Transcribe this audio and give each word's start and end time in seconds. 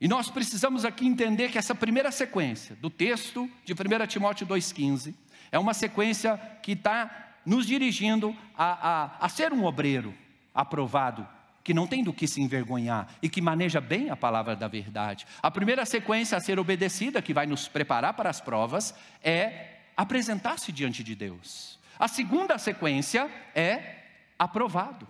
E 0.00 0.06
nós 0.06 0.30
precisamos 0.30 0.84
aqui 0.84 1.06
entender 1.06 1.50
que 1.50 1.58
essa 1.58 1.74
primeira 1.74 2.12
sequência 2.12 2.76
do 2.76 2.88
texto 2.88 3.50
de 3.64 3.72
1 3.72 4.06
Timóteo 4.06 4.46
2,15 4.46 5.12
é 5.50 5.58
uma 5.58 5.74
sequência 5.74 6.36
que 6.62 6.72
está 6.72 7.34
nos 7.44 7.66
dirigindo 7.66 8.36
a, 8.56 8.90
a, 8.90 9.26
a 9.26 9.28
ser 9.28 9.52
um 9.52 9.64
obreiro 9.64 10.14
aprovado, 10.54 11.26
que 11.64 11.74
não 11.74 11.86
tem 11.86 12.04
do 12.04 12.12
que 12.12 12.28
se 12.28 12.40
envergonhar 12.40 13.08
e 13.20 13.28
que 13.28 13.40
maneja 13.40 13.80
bem 13.80 14.10
a 14.10 14.16
palavra 14.16 14.54
da 14.54 14.68
verdade. 14.68 15.26
A 15.42 15.50
primeira 15.50 15.84
sequência 15.84 16.38
a 16.38 16.40
ser 16.40 16.58
obedecida, 16.58 17.20
que 17.20 17.34
vai 17.34 17.46
nos 17.46 17.66
preparar 17.66 18.14
para 18.14 18.30
as 18.30 18.40
provas, 18.40 18.94
é 19.22 19.78
apresentar-se 19.96 20.70
diante 20.70 21.02
de 21.02 21.14
Deus. 21.16 21.78
A 21.98 22.06
segunda 22.06 22.56
sequência 22.56 23.28
é 23.54 23.96
aprovado. 24.38 25.08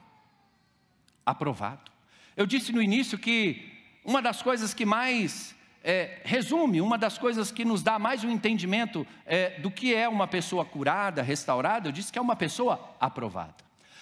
Aprovado. 1.26 1.90
Eu 2.34 2.46
disse 2.46 2.72
no 2.72 2.80
início 2.80 3.18
que 3.18 3.77
uma 4.04 4.22
das 4.22 4.42
coisas 4.42 4.72
que 4.72 4.86
mais 4.86 5.54
é, 5.82 6.20
resume, 6.24 6.80
uma 6.80 6.98
das 6.98 7.18
coisas 7.18 7.50
que 7.50 7.64
nos 7.64 7.82
dá 7.82 7.98
mais 7.98 8.24
um 8.24 8.30
entendimento 8.30 9.06
é, 9.24 9.58
do 9.60 9.70
que 9.70 9.94
é 9.94 10.08
uma 10.08 10.26
pessoa 10.26 10.64
curada, 10.64 11.22
restaurada, 11.22 11.88
eu 11.88 11.92
disse 11.92 12.12
que 12.12 12.18
é 12.18 12.22
uma 12.22 12.36
pessoa 12.36 12.94
aprovada. 13.00 13.54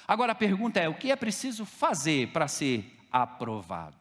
Agora 0.06 0.32
a 0.32 0.34
pergunta 0.34 0.80
é: 0.80 0.88
o 0.88 0.94
que 0.94 1.10
é 1.10 1.16
preciso 1.16 1.64
fazer 1.64 2.28
para 2.28 2.48
ser 2.48 2.92
aprovado? 3.10 3.94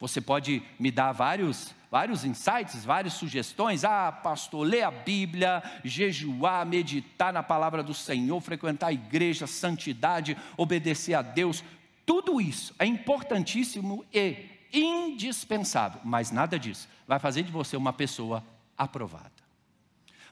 Você 0.00 0.20
pode 0.20 0.62
me 0.78 0.92
dar 0.92 1.10
vários, 1.10 1.74
vários 1.90 2.24
insights, 2.24 2.84
várias 2.84 3.14
sugestões. 3.14 3.84
Ah, 3.84 4.12
pastor, 4.12 4.64
ler 4.64 4.84
a 4.84 4.90
Bíblia, 4.90 5.60
jejuar, 5.82 6.64
meditar 6.64 7.32
na 7.32 7.42
palavra 7.42 7.82
do 7.82 7.92
Senhor, 7.92 8.40
frequentar 8.40 8.88
a 8.88 8.92
igreja, 8.92 9.46
santidade, 9.46 10.36
obedecer 10.56 11.14
a 11.14 11.22
Deus. 11.22 11.64
Tudo 12.06 12.40
isso 12.40 12.74
é 12.78 12.86
importantíssimo 12.86 14.04
e 14.14 14.57
indispensável, 14.72 16.00
mas 16.04 16.30
nada 16.30 16.58
disso 16.58 16.88
vai 17.06 17.18
fazer 17.18 17.42
de 17.42 17.50
você 17.52 17.76
uma 17.76 17.92
pessoa 17.92 18.44
aprovada. 18.76 19.32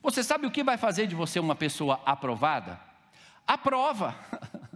Você 0.02 0.22
sabe 0.22 0.47
o 0.47 0.50
que 0.50 0.62
vai 0.62 0.77
fazer 0.77 1.06
de 1.06 1.14
você 1.14 1.41
uma 1.41 1.56
pessoa 1.56 2.00
aprovada? 2.05 2.80
A 3.47 3.56
prova. 3.58 4.14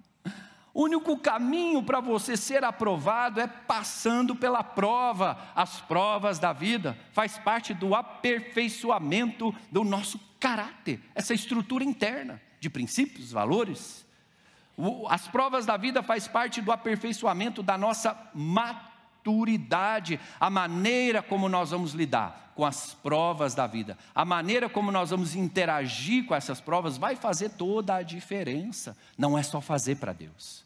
O 0.72 0.84
único 0.84 1.18
caminho 1.18 1.82
para 1.82 2.00
você 2.00 2.36
ser 2.36 2.62
aprovado 2.62 3.40
é 3.40 3.46
passando 3.46 4.36
pela 4.36 4.62
prova. 4.62 5.36
As 5.54 5.80
provas 5.80 6.38
da 6.38 6.52
vida 6.52 6.96
faz 7.12 7.36
parte 7.36 7.74
do 7.74 7.92
aperfeiçoamento 7.92 9.52
do 9.70 9.82
nosso 9.82 10.18
caráter, 10.38 11.00
essa 11.12 11.34
estrutura 11.34 11.82
interna 11.82 12.40
de 12.60 12.70
princípios, 12.70 13.32
valores. 13.32 14.06
As 15.08 15.26
provas 15.26 15.66
da 15.66 15.76
vida 15.76 16.04
faz 16.04 16.28
parte 16.28 16.62
do 16.62 16.70
aperfeiçoamento 16.70 17.64
da 17.64 17.76
nossa 17.76 18.16
maturidade 18.32 18.89
maturidade, 19.20 20.18
a 20.38 20.48
maneira 20.48 21.22
como 21.22 21.48
nós 21.48 21.70
vamos 21.70 21.92
lidar 21.92 22.52
com 22.54 22.64
as 22.64 22.94
provas 22.94 23.54
da 23.54 23.66
vida, 23.66 23.96
a 24.14 24.24
maneira 24.24 24.68
como 24.68 24.90
nós 24.90 25.10
vamos 25.10 25.34
interagir 25.34 26.26
com 26.26 26.34
essas 26.34 26.60
provas 26.60 26.98
vai 26.98 27.16
fazer 27.16 27.50
toda 27.50 27.94
a 27.94 28.02
diferença. 28.02 28.96
Não 29.16 29.38
é 29.38 29.42
só 29.42 29.60
fazer 29.60 29.96
para 29.96 30.12
Deus, 30.12 30.64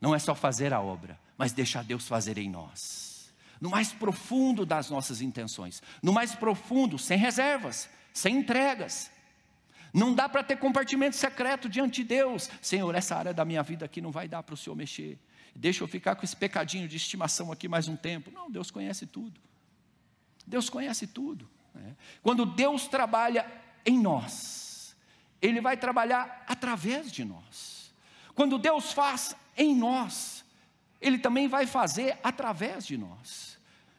não 0.00 0.14
é 0.14 0.18
só 0.18 0.34
fazer 0.34 0.72
a 0.72 0.80
obra, 0.80 1.18
mas 1.36 1.52
deixar 1.52 1.84
Deus 1.84 2.08
fazer 2.08 2.38
em 2.38 2.48
nós, 2.48 3.32
no 3.60 3.70
mais 3.70 3.92
profundo 3.92 4.64
das 4.64 4.88
nossas 4.88 5.20
intenções, 5.20 5.82
no 6.02 6.12
mais 6.12 6.34
profundo, 6.34 6.98
sem 6.98 7.18
reservas, 7.18 7.88
sem 8.12 8.38
entregas. 8.38 9.10
Não 9.92 10.12
dá 10.12 10.28
para 10.28 10.42
ter 10.42 10.56
compartimento 10.56 11.14
secreto 11.14 11.68
diante 11.68 12.02
de 12.02 12.08
Deus. 12.08 12.50
Senhor, 12.60 12.92
essa 12.96 13.14
área 13.14 13.32
da 13.32 13.44
minha 13.44 13.62
vida 13.62 13.84
aqui 13.84 14.00
não 14.00 14.10
vai 14.10 14.26
dar 14.26 14.42
para 14.42 14.54
o 14.54 14.56
Senhor 14.56 14.74
mexer 14.74 15.16
deixa 15.54 15.82
eu 15.84 15.88
ficar 15.88 16.16
com 16.16 16.24
esse 16.24 16.36
pecadinho 16.36 16.88
de 16.88 16.96
estimação 16.96 17.52
aqui 17.52 17.68
mais 17.68 17.88
um 17.88 17.96
tempo. 17.96 18.30
Não, 18.30 18.50
Deus 18.50 18.70
conhece 18.70 19.06
tudo. 19.06 19.40
Deus 20.46 20.68
conhece 20.68 21.06
tudo. 21.06 21.48
Né? 21.74 21.96
Quando 22.22 22.44
Deus 22.44 22.86
trabalha 22.86 23.50
em 23.84 23.98
nós, 23.98 24.96
Ele 25.40 25.60
vai 25.60 25.76
trabalhar 25.76 26.44
através 26.48 27.10
de 27.10 27.24
nós. 27.24 27.92
Quando 28.34 28.58
Deus 28.58 28.92
faz 28.92 29.36
em 29.56 29.74
nós, 29.74 30.44
Ele 31.00 31.18
também 31.18 31.48
vai 31.48 31.66
fazer 31.66 32.18
através 32.22 32.86
de 32.86 32.98
nós. 32.98 33.54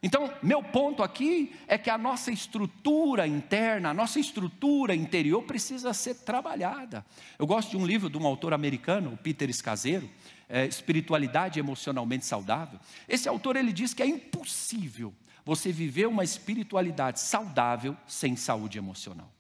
Então, 0.06 0.32
meu 0.44 0.62
ponto 0.62 1.02
aqui 1.02 1.56
é 1.68 1.80
que 1.80 1.90
a 1.90 1.98
nossa 1.98 2.32
estrutura 2.32 3.26
interna, 3.26 3.90
a 3.90 3.94
nossa 3.94 4.20
estrutura 4.20 4.94
interior 4.94 5.42
precisa 5.42 5.94
ser 5.94 6.16
trabalhada. 6.16 7.04
Eu 7.40 7.48
gosto 7.48 7.72
de 7.72 7.78
um 7.78 7.86
livro 7.88 8.08
de 8.08 8.16
um 8.16 8.28
autor 8.28 8.54
americano, 8.54 9.18
Peter 9.24 9.50
Escaseiro, 9.50 10.08
é, 10.50 10.66
espiritualidade 10.66 11.60
emocionalmente 11.60 12.26
saudável. 12.26 12.80
Esse 13.08 13.28
autor 13.28 13.56
ele 13.56 13.74
diz 13.74 13.94
que 13.94 14.04
é 14.04 14.06
impossível 14.06 15.14
você 15.44 15.72
viver 15.72 16.08
uma 16.08 16.24
espiritualidade 16.24 17.20
saudável 17.20 17.96
sem 18.08 18.36
saúde 18.36 18.78
emocional. 18.78 19.32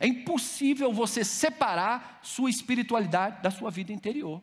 É 0.00 0.06
impossível 0.06 0.92
você 0.92 1.24
separar 1.24 2.20
sua 2.22 2.50
espiritualidade 2.50 3.42
da 3.42 3.50
sua 3.50 3.70
vida 3.70 3.92
interior, 3.92 4.42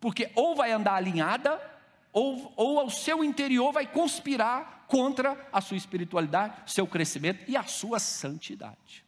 porque 0.00 0.30
ou 0.34 0.54
vai 0.54 0.72
andar 0.72 0.94
alinhada, 0.94 1.60
ou, 2.12 2.52
ou 2.56 2.86
o 2.86 2.90
seu 2.90 3.22
interior 3.22 3.72
vai 3.72 3.86
conspirar 3.86 4.84
contra 4.88 5.48
a 5.52 5.60
sua 5.60 5.76
espiritualidade, 5.76 6.70
seu 6.72 6.86
crescimento 6.86 7.44
e 7.48 7.56
a 7.56 7.64
sua 7.64 7.98
santidade. 7.98 9.05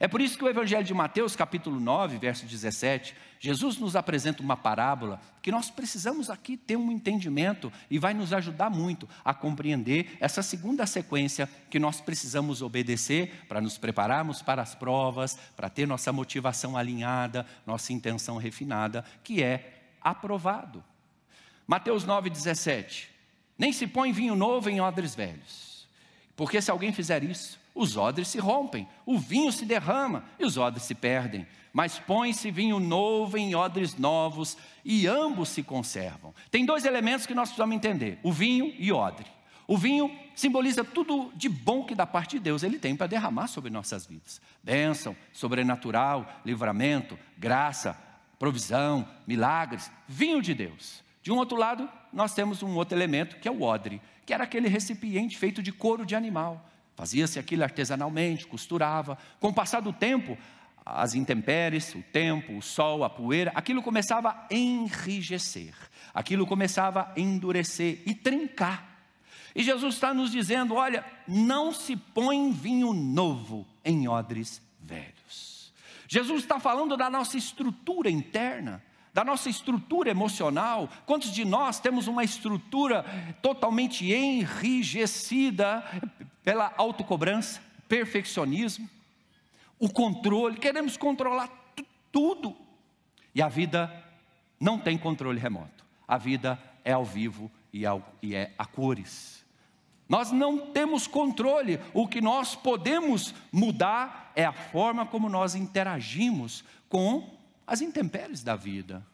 É 0.00 0.08
por 0.08 0.20
isso 0.20 0.36
que 0.36 0.44
o 0.44 0.48
Evangelho 0.48 0.84
de 0.84 0.92
Mateus, 0.92 1.36
capítulo 1.36 1.78
9, 1.78 2.18
verso 2.18 2.44
17, 2.46 3.14
Jesus 3.38 3.78
nos 3.78 3.94
apresenta 3.94 4.42
uma 4.42 4.56
parábola 4.56 5.20
que 5.40 5.52
nós 5.52 5.70
precisamos 5.70 6.30
aqui 6.30 6.56
ter 6.56 6.76
um 6.76 6.90
entendimento 6.90 7.72
e 7.88 7.98
vai 7.98 8.12
nos 8.12 8.32
ajudar 8.32 8.70
muito 8.70 9.08
a 9.24 9.32
compreender 9.32 10.16
essa 10.18 10.42
segunda 10.42 10.86
sequência 10.86 11.48
que 11.70 11.78
nós 11.78 12.00
precisamos 12.00 12.62
obedecer 12.62 13.44
para 13.48 13.60
nos 13.60 13.78
prepararmos 13.78 14.42
para 14.42 14.62
as 14.62 14.74
provas, 14.74 15.38
para 15.56 15.70
ter 15.70 15.86
nossa 15.86 16.12
motivação 16.12 16.76
alinhada, 16.76 17.46
nossa 17.66 17.92
intenção 17.92 18.36
refinada, 18.36 19.04
que 19.22 19.42
é 19.42 19.82
aprovado. 20.00 20.82
Mateus 21.66 22.04
9, 22.04 22.30
17. 22.30 23.10
Nem 23.56 23.72
se 23.72 23.86
põe 23.86 24.12
vinho 24.12 24.34
novo 24.34 24.68
em 24.68 24.80
odres 24.80 25.14
velhos, 25.14 25.86
porque 26.34 26.60
se 26.60 26.70
alguém 26.70 26.92
fizer 26.92 27.22
isso, 27.22 27.62
os 27.74 27.96
odres 27.96 28.28
se 28.28 28.38
rompem, 28.38 28.86
o 29.04 29.18
vinho 29.18 29.50
se 29.50 29.64
derrama 29.64 30.24
e 30.38 30.44
os 30.44 30.56
odres 30.56 30.84
se 30.84 30.94
perdem. 30.94 31.46
Mas 31.72 31.98
põe-se 31.98 32.52
vinho 32.52 32.78
novo 32.78 33.36
em 33.36 33.56
odres 33.56 33.96
novos 33.98 34.56
e 34.84 35.08
ambos 35.08 35.48
se 35.48 35.60
conservam. 35.60 36.32
Tem 36.50 36.64
dois 36.64 36.84
elementos 36.84 37.26
que 37.26 37.34
nós 37.34 37.48
precisamos 37.48 37.74
entender: 37.74 38.20
o 38.22 38.30
vinho 38.30 38.72
e 38.78 38.92
o 38.92 38.96
odre. 38.96 39.26
O 39.66 39.76
vinho 39.76 40.14
simboliza 40.36 40.84
tudo 40.84 41.32
de 41.34 41.48
bom 41.48 41.84
que 41.84 41.94
da 41.94 42.06
parte 42.06 42.36
de 42.36 42.44
Deus 42.44 42.62
ele 42.62 42.78
tem 42.78 42.94
para 42.94 43.08
derramar 43.08 43.48
sobre 43.48 43.70
nossas 43.70 44.06
vidas: 44.06 44.40
bênção, 44.62 45.16
sobrenatural, 45.32 46.40
livramento, 46.44 47.18
graça, 47.36 47.98
provisão, 48.38 49.08
milagres. 49.26 49.90
Vinho 50.06 50.40
de 50.40 50.54
Deus. 50.54 51.02
De 51.24 51.32
um 51.32 51.38
outro 51.38 51.56
lado, 51.56 51.90
nós 52.12 52.34
temos 52.34 52.62
um 52.62 52.76
outro 52.76 52.96
elemento 52.96 53.36
que 53.36 53.48
é 53.48 53.50
o 53.50 53.62
odre, 53.62 54.00
que 54.24 54.32
era 54.32 54.44
aquele 54.44 54.68
recipiente 54.68 55.36
feito 55.36 55.60
de 55.60 55.72
couro 55.72 56.06
de 56.06 56.14
animal 56.14 56.70
Fazia-se 56.96 57.38
aquilo 57.38 57.64
artesanalmente, 57.64 58.46
costurava. 58.46 59.18
Com 59.40 59.48
o 59.48 59.54
passar 59.54 59.80
do 59.80 59.92
tempo, 59.92 60.38
as 60.84 61.14
intempéries, 61.14 61.94
o 61.94 62.02
tempo, 62.02 62.56
o 62.56 62.62
sol, 62.62 63.04
a 63.04 63.10
poeira, 63.10 63.52
aquilo 63.54 63.82
começava 63.82 64.30
a 64.30 64.46
enrijecer, 64.54 65.74
aquilo 66.12 66.46
começava 66.46 67.12
a 67.16 67.20
endurecer 67.20 68.02
e 68.06 68.14
trincar. 68.14 68.92
E 69.54 69.62
Jesus 69.62 69.94
está 69.94 70.12
nos 70.12 70.30
dizendo: 70.30 70.74
olha, 70.74 71.04
não 71.26 71.72
se 71.72 71.96
põe 71.96 72.52
vinho 72.52 72.92
novo 72.92 73.66
em 73.84 74.06
odres 74.08 74.60
velhos. 74.80 75.72
Jesus 76.06 76.42
está 76.42 76.60
falando 76.60 76.96
da 76.96 77.08
nossa 77.08 77.36
estrutura 77.36 78.10
interna 78.10 78.82
da 79.14 79.24
nossa 79.24 79.48
estrutura 79.48 80.10
emocional. 80.10 80.90
Quantos 81.06 81.30
de 81.30 81.44
nós 81.44 81.78
temos 81.78 82.08
uma 82.08 82.24
estrutura 82.24 83.04
totalmente 83.40 84.12
enrijecida 84.12 85.84
pela 86.44 86.72
autocobrança, 86.76 87.60
perfeccionismo, 87.88 88.88
o 89.78 89.88
controle? 89.88 90.58
Queremos 90.58 90.96
controlar 90.96 91.48
tudo. 92.12 92.56
E 93.34 93.42
a 93.42 93.48
vida 93.48 93.92
não 94.60 94.78
tem 94.78 94.96
controle 94.96 95.40
remoto. 95.40 95.84
A 96.06 96.16
vida 96.16 96.60
é 96.84 96.92
ao 96.92 97.04
vivo 97.04 97.50
e 97.72 97.84
é 98.34 98.52
a 98.56 98.64
cores. 98.66 99.44
Nós 100.08 100.30
não 100.30 100.70
temos 100.70 101.06
controle, 101.06 101.80
o 101.94 102.06
que 102.06 102.20
nós 102.20 102.54
podemos 102.54 103.34
mudar 103.50 104.32
é 104.36 104.44
a 104.44 104.52
forma 104.52 105.06
como 105.06 105.28
nós 105.30 105.54
interagimos 105.54 106.62
com 106.88 107.36
as 107.66 107.80
intempéries 107.80 108.42
da 108.42 108.54
vida, 108.54 109.04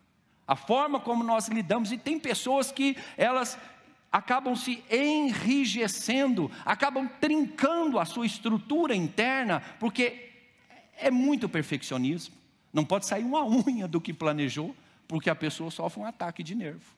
a 0.47 0.56
forma 0.56 0.99
como 0.99 1.23
nós 1.23 1.47
lidamos, 1.47 1.93
e 1.93 1.97
tem 1.97 2.19
pessoas 2.19 2.73
que 2.73 2.97
elas 3.17 3.56
acabam 4.10 4.56
se 4.56 4.82
enrijecendo, 4.90 6.50
acabam 6.64 7.08
trincando 7.20 7.98
a 7.98 8.04
sua 8.04 8.26
estrutura 8.26 8.94
interna, 8.94 9.60
porque 9.78 10.30
é 10.96 11.10
muito 11.10 11.48
perfeccionismo. 11.48 12.34
Não 12.72 12.84
pode 12.84 13.06
sair 13.06 13.24
uma 13.24 13.44
unha 13.46 13.86
do 13.86 14.00
que 14.00 14.12
planejou, 14.12 14.74
porque 15.06 15.30
a 15.30 15.34
pessoa 15.34 15.70
sofre 15.70 16.00
um 16.00 16.06
ataque 16.06 16.42
de 16.42 16.54
nervo. 16.54 16.94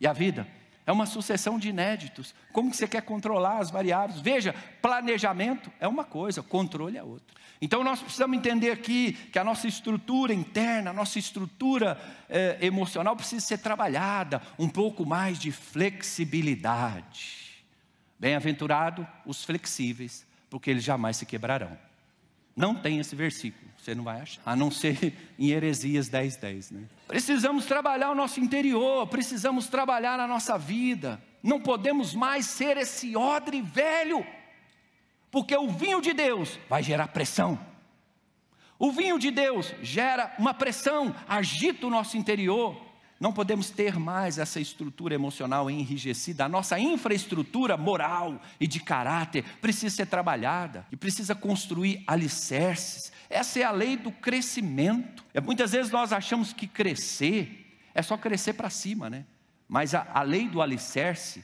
E 0.00 0.06
a 0.06 0.12
vida, 0.12 0.46
É 0.86 0.92
uma 0.92 1.04
sucessão 1.04 1.58
de 1.58 1.68
inéditos. 1.68 2.32
Como 2.52 2.70
que 2.70 2.76
você 2.76 2.86
quer 2.86 3.02
controlar 3.02 3.58
as 3.58 3.70
variáveis? 3.70 4.20
Veja, 4.20 4.54
planejamento 4.80 5.70
é 5.80 5.88
uma 5.88 6.04
coisa, 6.04 6.44
controle 6.44 6.96
é 6.96 7.02
outra. 7.02 7.36
Então 7.60 7.82
nós 7.82 8.00
precisamos 8.00 8.36
entender 8.36 8.70
aqui 8.70 9.12
que 9.12 9.38
a 9.38 9.44
nossa 9.44 9.66
estrutura 9.66 10.32
interna, 10.32 10.90
a 10.90 10.92
nossa 10.92 11.18
estrutura 11.18 12.00
eh, 12.28 12.58
emocional 12.60 13.16
precisa 13.16 13.44
ser 13.44 13.58
trabalhada, 13.58 14.40
um 14.56 14.68
pouco 14.68 15.04
mais 15.04 15.40
de 15.40 15.50
flexibilidade. 15.50 17.64
Bem-aventurado 18.18 19.06
os 19.24 19.42
flexíveis, 19.42 20.24
porque 20.48 20.70
eles 20.70 20.84
jamais 20.84 21.16
se 21.16 21.26
quebrarão. 21.26 21.85
Não 22.56 22.74
tem 22.74 22.98
esse 22.98 23.14
versículo, 23.14 23.70
você 23.76 23.94
não 23.94 24.02
vai 24.02 24.22
achar, 24.22 24.40
a 24.46 24.56
não 24.56 24.70
ser 24.70 25.12
em 25.38 25.50
Heresias 25.50 26.08
10, 26.08 26.36
10. 26.36 26.70
Né? 26.70 26.84
Precisamos 27.06 27.66
trabalhar 27.66 28.10
o 28.10 28.14
nosso 28.14 28.40
interior, 28.40 29.06
precisamos 29.08 29.68
trabalhar 29.68 30.18
a 30.18 30.26
nossa 30.26 30.56
vida. 30.56 31.22
Não 31.42 31.60
podemos 31.60 32.14
mais 32.14 32.46
ser 32.46 32.78
esse 32.78 33.14
odre 33.14 33.60
velho, 33.60 34.26
porque 35.30 35.54
o 35.54 35.68
vinho 35.68 36.00
de 36.00 36.14
Deus 36.14 36.58
vai 36.66 36.82
gerar 36.82 37.08
pressão. 37.08 37.60
O 38.78 38.90
vinho 38.90 39.18
de 39.18 39.30
Deus 39.30 39.74
gera 39.82 40.34
uma 40.38 40.54
pressão, 40.54 41.14
agita 41.28 41.86
o 41.86 41.90
nosso 41.90 42.16
interior. 42.16 42.85
Não 43.18 43.32
podemos 43.32 43.70
ter 43.70 43.98
mais 43.98 44.36
essa 44.38 44.60
estrutura 44.60 45.14
emocional 45.14 45.70
enrijecida. 45.70 46.44
A 46.44 46.48
nossa 46.48 46.78
infraestrutura 46.78 47.76
moral 47.76 48.40
e 48.60 48.66
de 48.66 48.78
caráter 48.78 49.42
precisa 49.60 49.96
ser 49.96 50.06
trabalhada 50.06 50.86
e 50.92 50.96
precisa 50.96 51.34
construir 51.34 52.04
alicerces. 52.06 53.10
Essa 53.30 53.60
é 53.60 53.62
a 53.62 53.70
lei 53.70 53.96
do 53.96 54.12
crescimento. 54.12 55.24
É, 55.32 55.40
muitas 55.40 55.72
vezes 55.72 55.90
nós 55.90 56.12
achamos 56.12 56.52
que 56.52 56.66
crescer 56.66 57.62
é 57.94 58.02
só 58.02 58.18
crescer 58.18 58.52
para 58.52 58.68
cima, 58.68 59.08
né? 59.08 59.24
Mas 59.66 59.94
a, 59.94 60.06
a 60.12 60.20
lei 60.20 60.46
do 60.46 60.60
alicerce 60.60 61.42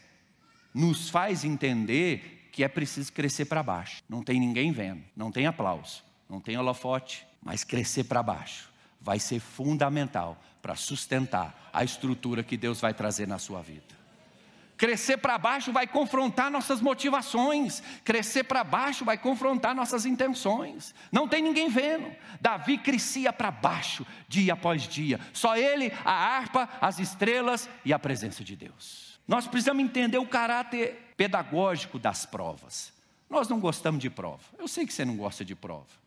nos 0.74 1.08
faz 1.08 1.44
entender 1.44 2.50
que 2.52 2.62
é 2.62 2.68
preciso 2.68 3.10
crescer 3.10 3.46
para 3.46 3.62
baixo. 3.62 4.02
Não 4.06 4.22
tem 4.22 4.38
ninguém 4.38 4.70
vendo, 4.70 5.02
não 5.16 5.32
tem 5.32 5.46
aplauso, 5.46 6.04
não 6.28 6.38
tem 6.38 6.58
holofote, 6.58 7.26
mas 7.42 7.64
crescer 7.64 8.04
para 8.04 8.22
baixo 8.22 8.71
vai 9.02 9.18
ser 9.18 9.40
fundamental 9.40 10.40
para 10.62 10.76
sustentar 10.76 11.70
a 11.72 11.82
estrutura 11.82 12.42
que 12.42 12.56
Deus 12.56 12.80
vai 12.80 12.94
trazer 12.94 13.26
na 13.26 13.38
sua 13.38 13.60
vida. 13.60 14.02
Crescer 14.76 15.18
para 15.18 15.38
baixo 15.38 15.70
vai 15.70 15.86
confrontar 15.86 16.50
nossas 16.50 16.80
motivações, 16.80 17.82
crescer 18.04 18.44
para 18.44 18.64
baixo 18.64 19.04
vai 19.04 19.16
confrontar 19.16 19.74
nossas 19.76 20.04
intenções. 20.04 20.92
Não 21.10 21.28
tem 21.28 21.40
ninguém 21.40 21.68
vendo. 21.68 22.10
Davi 22.40 22.78
crescia 22.78 23.32
para 23.32 23.50
baixo, 23.50 24.04
dia 24.28 24.54
após 24.54 24.82
dia. 24.88 25.20
Só 25.32 25.56
ele, 25.56 25.92
a 26.04 26.12
harpa, 26.12 26.68
as 26.80 26.98
estrelas 26.98 27.68
e 27.84 27.92
a 27.92 27.98
presença 27.98 28.42
de 28.42 28.56
Deus. 28.56 29.20
Nós 29.26 29.46
precisamos 29.46 29.84
entender 29.84 30.18
o 30.18 30.26
caráter 30.26 31.12
pedagógico 31.16 31.96
das 31.96 32.26
provas. 32.26 32.92
Nós 33.30 33.48
não 33.48 33.60
gostamos 33.60 34.00
de 34.00 34.10
prova. 34.10 34.42
Eu 34.58 34.66
sei 34.66 34.84
que 34.84 34.92
você 34.92 35.04
não 35.04 35.16
gosta 35.16 35.44
de 35.44 35.54
prova. 35.54 36.01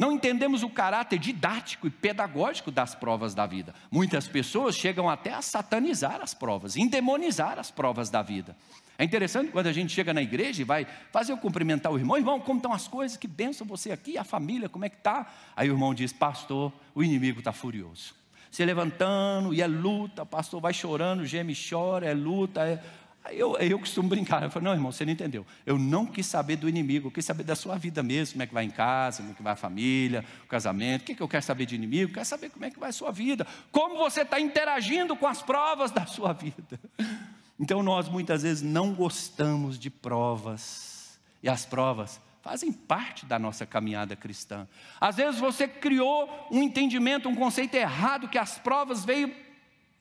Não 0.00 0.12
entendemos 0.12 0.62
o 0.62 0.70
caráter 0.70 1.18
didático 1.18 1.86
e 1.86 1.90
pedagógico 1.90 2.70
das 2.70 2.94
provas 2.94 3.34
da 3.34 3.44
vida. 3.44 3.74
Muitas 3.90 4.26
pessoas 4.26 4.74
chegam 4.74 5.10
até 5.10 5.34
a 5.34 5.42
satanizar 5.42 6.22
as 6.22 6.32
provas, 6.32 6.74
endemonizar 6.74 7.58
as 7.58 7.70
provas 7.70 8.08
da 8.08 8.22
vida. 8.22 8.56
É 8.96 9.04
interessante 9.04 9.52
quando 9.52 9.66
a 9.66 9.72
gente 9.74 9.92
chega 9.92 10.14
na 10.14 10.22
igreja 10.22 10.62
e 10.62 10.64
vai 10.64 10.86
fazer 11.12 11.32
eu 11.32 11.36
cumprimentar 11.36 11.92
o 11.92 11.98
irmão, 11.98 12.16
irmão, 12.16 12.40
como 12.40 12.56
estão 12.56 12.72
as 12.72 12.88
coisas? 12.88 13.18
Que 13.18 13.28
benção 13.28 13.66
você 13.66 13.92
aqui, 13.92 14.16
a 14.16 14.24
família, 14.24 14.70
como 14.70 14.86
é 14.86 14.88
que 14.88 14.96
está? 14.96 15.30
Aí 15.54 15.68
o 15.68 15.74
irmão 15.74 15.92
diz, 15.92 16.14
pastor, 16.14 16.72
o 16.94 17.04
inimigo 17.04 17.40
está 17.40 17.52
furioso. 17.52 18.14
Se 18.50 18.64
levantando 18.64 19.52
e 19.52 19.60
é 19.60 19.66
luta, 19.66 20.24
pastor 20.24 20.62
vai 20.62 20.72
chorando, 20.72 21.26
geme 21.26 21.52
e 21.52 21.68
chora, 21.68 22.06
é 22.06 22.14
luta, 22.14 22.66
é 22.66 22.82
eu, 23.28 23.56
eu 23.58 23.78
costumo 23.78 24.08
brincar, 24.08 24.42
eu 24.42 24.50
falo, 24.50 24.64
não, 24.64 24.72
irmão, 24.72 24.90
você 24.90 25.04
não 25.04 25.12
entendeu. 25.12 25.46
Eu 25.66 25.78
não 25.78 26.06
quis 26.06 26.26
saber 26.26 26.56
do 26.56 26.68
inimigo, 26.68 27.08
eu 27.08 27.10
quis 27.10 27.24
saber 27.24 27.44
da 27.44 27.54
sua 27.54 27.76
vida 27.76 28.02
mesmo, 28.02 28.34
como 28.34 28.42
é 28.42 28.46
que 28.46 28.54
vai 28.54 28.64
em 28.64 28.70
casa, 28.70 29.18
como 29.18 29.32
é 29.32 29.34
que 29.34 29.42
vai 29.42 29.52
a 29.52 29.56
família, 29.56 30.24
o 30.44 30.46
casamento. 30.46 31.02
O 31.02 31.04
que, 31.04 31.14
que 31.14 31.22
eu 31.22 31.28
quero 31.28 31.44
saber 31.44 31.66
de 31.66 31.74
inimigo? 31.74 32.10
Eu 32.10 32.14
quero 32.14 32.26
saber 32.26 32.50
como 32.50 32.64
é 32.64 32.70
que 32.70 32.78
vai 32.78 32.88
a 32.88 32.92
sua 32.92 33.12
vida, 33.12 33.46
como 33.70 33.98
você 33.98 34.22
está 34.22 34.40
interagindo 34.40 35.14
com 35.14 35.26
as 35.26 35.42
provas 35.42 35.90
da 35.90 36.06
sua 36.06 36.32
vida. 36.32 36.80
Então 37.62 37.82
nós 37.82 38.08
muitas 38.08 38.42
vezes 38.42 38.62
não 38.62 38.94
gostamos 38.94 39.78
de 39.78 39.90
provas, 39.90 41.20
e 41.42 41.48
as 41.48 41.66
provas 41.66 42.18
fazem 42.40 42.72
parte 42.72 43.26
da 43.26 43.38
nossa 43.38 43.66
caminhada 43.66 44.16
cristã. 44.16 44.66
Às 44.98 45.16
vezes 45.16 45.38
você 45.38 45.68
criou 45.68 46.48
um 46.50 46.62
entendimento, 46.62 47.28
um 47.28 47.34
conceito 47.34 47.74
errado 47.74 48.28
que 48.28 48.38
as 48.38 48.58
provas 48.58 49.04
veio 49.04 49.30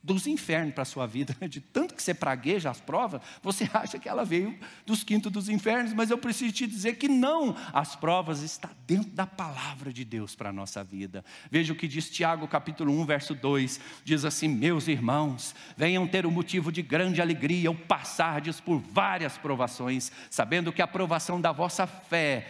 dos 0.02 0.28
infernos 0.28 0.74
para 0.74 0.84
a 0.84 0.86
sua 0.86 1.06
vida. 1.06 1.36
De 1.48 1.60
tanto 1.60 1.94
que 1.94 2.02
você 2.02 2.14
pragueja 2.14 2.70
as 2.70 2.80
provas, 2.80 3.22
você 3.42 3.70
acha 3.74 4.00
que 4.00 4.08
ela 4.08 4.24
veio 4.24 4.58
dos 4.86 5.04
quintos 5.04 5.32
dos 5.32 5.50
infernos, 5.50 5.94
mas 5.94 6.10
eu 6.10 6.18
preciso 6.18 6.54
te 6.54 6.66
dizer 6.66 6.96
que 6.96 7.08
não. 7.08 7.56
As 7.74 7.96
provas 7.96 8.42
estão 8.42 8.70
dentro 8.88 9.12
da 9.12 9.28
palavra 9.28 9.92
de 9.92 10.06
Deus 10.06 10.36
para 10.36 10.50
a 10.50 10.54
nossa 10.54 10.84
vida. 10.84 11.24
Veja 11.52 11.74
o 11.74 11.76
que 11.76 11.88
diz 11.88 12.10
Tiago, 12.10 12.48
capítulo 12.48 12.98
1, 13.02 13.06
verso 13.06 13.36
2. 13.36 13.80
Diz 14.04 14.26
assim: 14.26 14.48
Meus 14.48 14.88
irmãos, 14.88 15.54
venham 15.76 16.08
ter 16.08 16.26
o 16.26 16.30
um 16.30 16.32
motivo 16.32 16.72
de 16.72 16.82
grande 16.82 17.22
alegria 17.22 17.70
ao 17.70 17.76
passardes 17.76 18.60
por 18.60 18.80
várias 18.80 19.38
provações, 19.38 20.12
sabendo 20.30 20.72
que 20.72 20.82
a 20.82 20.88
provação 20.88 21.40
da 21.40 21.52
vossa 21.52 21.86
fé, 21.86 22.48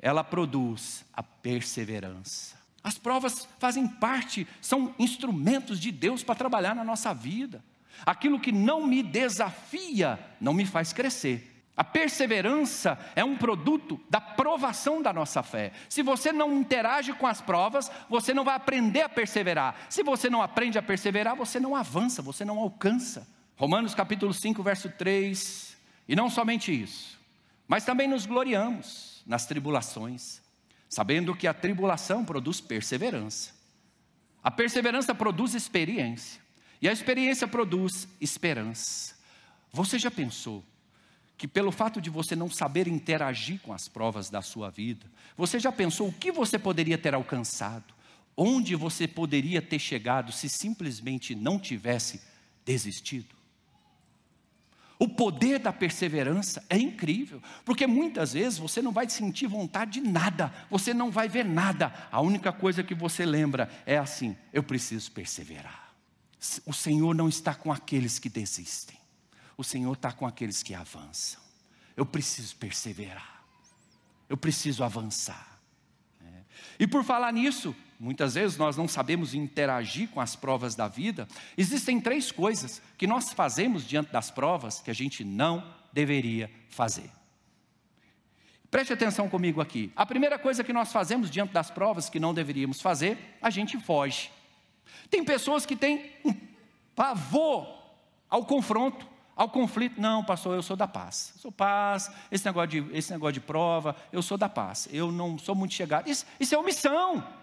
ela 0.00 0.22
produz 0.22 1.04
a 1.12 1.22
perseverança. 1.22 2.61
As 2.82 2.98
provas 2.98 3.48
fazem 3.58 3.86
parte, 3.86 4.46
são 4.60 4.94
instrumentos 4.98 5.78
de 5.78 5.92
Deus 5.92 6.24
para 6.24 6.34
trabalhar 6.34 6.74
na 6.74 6.82
nossa 6.82 7.14
vida. 7.14 7.62
Aquilo 8.04 8.40
que 8.40 8.50
não 8.50 8.86
me 8.86 9.02
desafia 9.02 10.18
não 10.40 10.52
me 10.52 10.66
faz 10.66 10.92
crescer. 10.92 11.48
A 11.76 11.84
perseverança 11.84 12.98
é 13.16 13.24
um 13.24 13.36
produto 13.36 14.00
da 14.10 14.20
provação 14.20 15.00
da 15.00 15.12
nossa 15.12 15.42
fé. 15.42 15.72
Se 15.88 16.02
você 16.02 16.32
não 16.32 16.52
interage 16.58 17.12
com 17.14 17.26
as 17.26 17.40
provas, 17.40 17.90
você 18.10 18.34
não 18.34 18.44
vai 18.44 18.56
aprender 18.56 19.02
a 19.02 19.08
perseverar. 19.08 19.74
Se 19.88 20.02
você 20.02 20.28
não 20.28 20.42
aprende 20.42 20.76
a 20.76 20.82
perseverar, 20.82 21.34
você 21.36 21.58
não 21.58 21.74
avança, 21.74 22.20
você 22.20 22.44
não 22.44 22.58
alcança. 22.58 23.26
Romanos 23.56 23.94
capítulo 23.94 24.34
5, 24.34 24.62
verso 24.62 24.90
3. 24.90 25.76
E 26.08 26.16
não 26.16 26.28
somente 26.28 26.70
isso, 26.72 27.18
mas 27.66 27.84
também 27.84 28.08
nos 28.08 28.26
gloriamos 28.26 29.22
nas 29.24 29.46
tribulações 29.46 30.42
sabendo 30.92 31.34
que 31.34 31.46
a 31.46 31.54
tribulação 31.54 32.22
produz 32.22 32.60
perseverança. 32.60 33.54
A 34.44 34.50
perseverança 34.50 35.14
produz 35.14 35.54
experiência, 35.54 36.38
e 36.82 36.88
a 36.88 36.92
experiência 36.92 37.48
produz 37.48 38.06
esperança. 38.20 39.14
Você 39.72 39.98
já 39.98 40.10
pensou 40.10 40.62
que, 41.38 41.48
pelo 41.48 41.72
fato 41.72 41.98
de 41.98 42.10
você 42.10 42.36
não 42.36 42.50
saber 42.50 42.86
interagir 42.86 43.58
com 43.60 43.72
as 43.72 43.88
provas 43.88 44.28
da 44.28 44.42
sua 44.42 44.68
vida, 44.68 45.06
você 45.34 45.58
já 45.58 45.72
pensou 45.72 46.08
o 46.08 46.12
que 46.12 46.30
você 46.30 46.58
poderia 46.58 46.98
ter 46.98 47.14
alcançado, 47.14 47.94
onde 48.36 48.76
você 48.76 49.08
poderia 49.08 49.62
ter 49.62 49.78
chegado 49.78 50.30
se 50.30 50.46
simplesmente 50.46 51.34
não 51.34 51.58
tivesse 51.58 52.20
desistido? 52.66 53.34
O 55.02 55.08
poder 55.08 55.58
da 55.58 55.72
perseverança 55.72 56.64
é 56.70 56.78
incrível, 56.78 57.42
porque 57.64 57.88
muitas 57.88 58.34
vezes 58.34 58.60
você 58.60 58.80
não 58.80 58.92
vai 58.92 59.10
sentir 59.10 59.48
vontade 59.48 60.00
de 60.00 60.00
nada, 60.00 60.54
você 60.70 60.94
não 60.94 61.10
vai 61.10 61.28
ver 61.28 61.44
nada, 61.44 61.92
a 62.08 62.20
única 62.20 62.52
coisa 62.52 62.84
que 62.84 62.94
você 62.94 63.26
lembra 63.26 63.68
é 63.84 63.98
assim: 63.98 64.36
eu 64.52 64.62
preciso 64.62 65.10
perseverar. 65.10 65.92
O 66.64 66.72
Senhor 66.72 67.16
não 67.16 67.28
está 67.28 67.52
com 67.52 67.72
aqueles 67.72 68.20
que 68.20 68.28
desistem, 68.28 68.96
o 69.56 69.64
Senhor 69.64 69.92
está 69.92 70.12
com 70.12 70.24
aqueles 70.24 70.62
que 70.62 70.72
avançam. 70.72 71.40
Eu 71.96 72.06
preciso 72.06 72.54
perseverar, 72.54 73.42
eu 74.28 74.36
preciso 74.36 74.84
avançar. 74.84 75.58
É. 76.24 76.42
E 76.78 76.86
por 76.86 77.02
falar 77.02 77.32
nisso, 77.32 77.74
muitas 78.02 78.34
vezes 78.34 78.56
nós 78.56 78.76
não 78.76 78.88
sabemos 78.88 79.32
interagir 79.32 80.08
com 80.08 80.20
as 80.20 80.34
provas 80.34 80.74
da 80.74 80.88
vida, 80.88 81.28
existem 81.56 82.00
três 82.00 82.32
coisas 82.32 82.82
que 82.98 83.06
nós 83.06 83.32
fazemos 83.32 83.86
diante 83.86 84.10
das 84.10 84.28
provas 84.28 84.80
que 84.80 84.90
a 84.90 84.94
gente 84.94 85.24
não 85.24 85.64
deveria 85.92 86.50
fazer. 86.68 87.08
Preste 88.68 88.92
atenção 88.92 89.28
comigo 89.28 89.60
aqui. 89.60 89.92
A 89.94 90.04
primeira 90.04 90.36
coisa 90.36 90.64
que 90.64 90.72
nós 90.72 90.92
fazemos 90.92 91.30
diante 91.30 91.52
das 91.52 91.70
provas 91.70 92.08
que 92.08 92.18
não 92.18 92.34
deveríamos 92.34 92.80
fazer, 92.80 93.36
a 93.40 93.50
gente 93.50 93.78
foge. 93.78 94.32
Tem 95.08 95.24
pessoas 95.24 95.64
que 95.64 95.76
têm 95.76 96.10
um 96.24 96.34
pavor 96.96 97.68
ao 98.28 98.44
confronto, 98.44 99.06
ao 99.36 99.48
conflito. 99.48 100.00
Não, 100.00 100.24
pastor, 100.24 100.56
eu 100.56 100.62
sou 100.62 100.74
da 100.74 100.88
paz. 100.88 101.34
Eu 101.36 101.40
sou 101.42 101.52
paz, 101.52 102.10
esse 102.32 102.44
negócio 102.44 102.68
de, 102.68 102.96
esse 102.98 103.12
negócio 103.12 103.34
de 103.34 103.40
prova, 103.40 103.94
eu 104.10 104.22
sou 104.22 104.36
da 104.36 104.48
paz. 104.48 104.88
Eu 104.90 105.12
não 105.12 105.38
sou 105.38 105.54
muito 105.54 105.72
chegado. 105.72 106.10
Isso, 106.10 106.26
isso 106.40 106.52
é 106.52 106.58
omissão. 106.58 107.41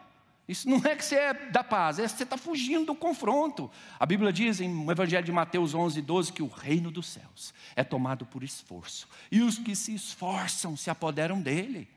Isso 0.49 0.67
não 0.67 0.77
é 0.83 0.95
que 0.95 1.05
você 1.05 1.13
é 1.13 1.33
da 1.51 1.63
paz, 1.63 1.99
é 1.99 2.01
que 2.01 2.09
você 2.09 2.23
está 2.23 2.35
fugindo 2.35 2.87
do 2.87 2.95
confronto. 2.95 3.69
A 3.99 4.05
Bíblia 4.05 4.33
diz 4.33 4.59
em 4.59 4.89
Evangelho 4.89 5.23
de 5.23 5.31
Mateus 5.31 5.75
11, 5.75 6.01
12 6.01 6.33
que 6.33 6.41
o 6.41 6.47
reino 6.47 6.89
dos 6.89 7.05
céus 7.05 7.53
é 7.75 7.83
tomado 7.83 8.25
por 8.25 8.43
esforço, 8.43 9.07
e 9.31 9.43
os 9.43 9.59
que 9.59 9.75
se 9.75 9.93
esforçam 9.93 10.75
se 10.75 10.89
apoderam 10.89 11.39
dele. 11.39 11.87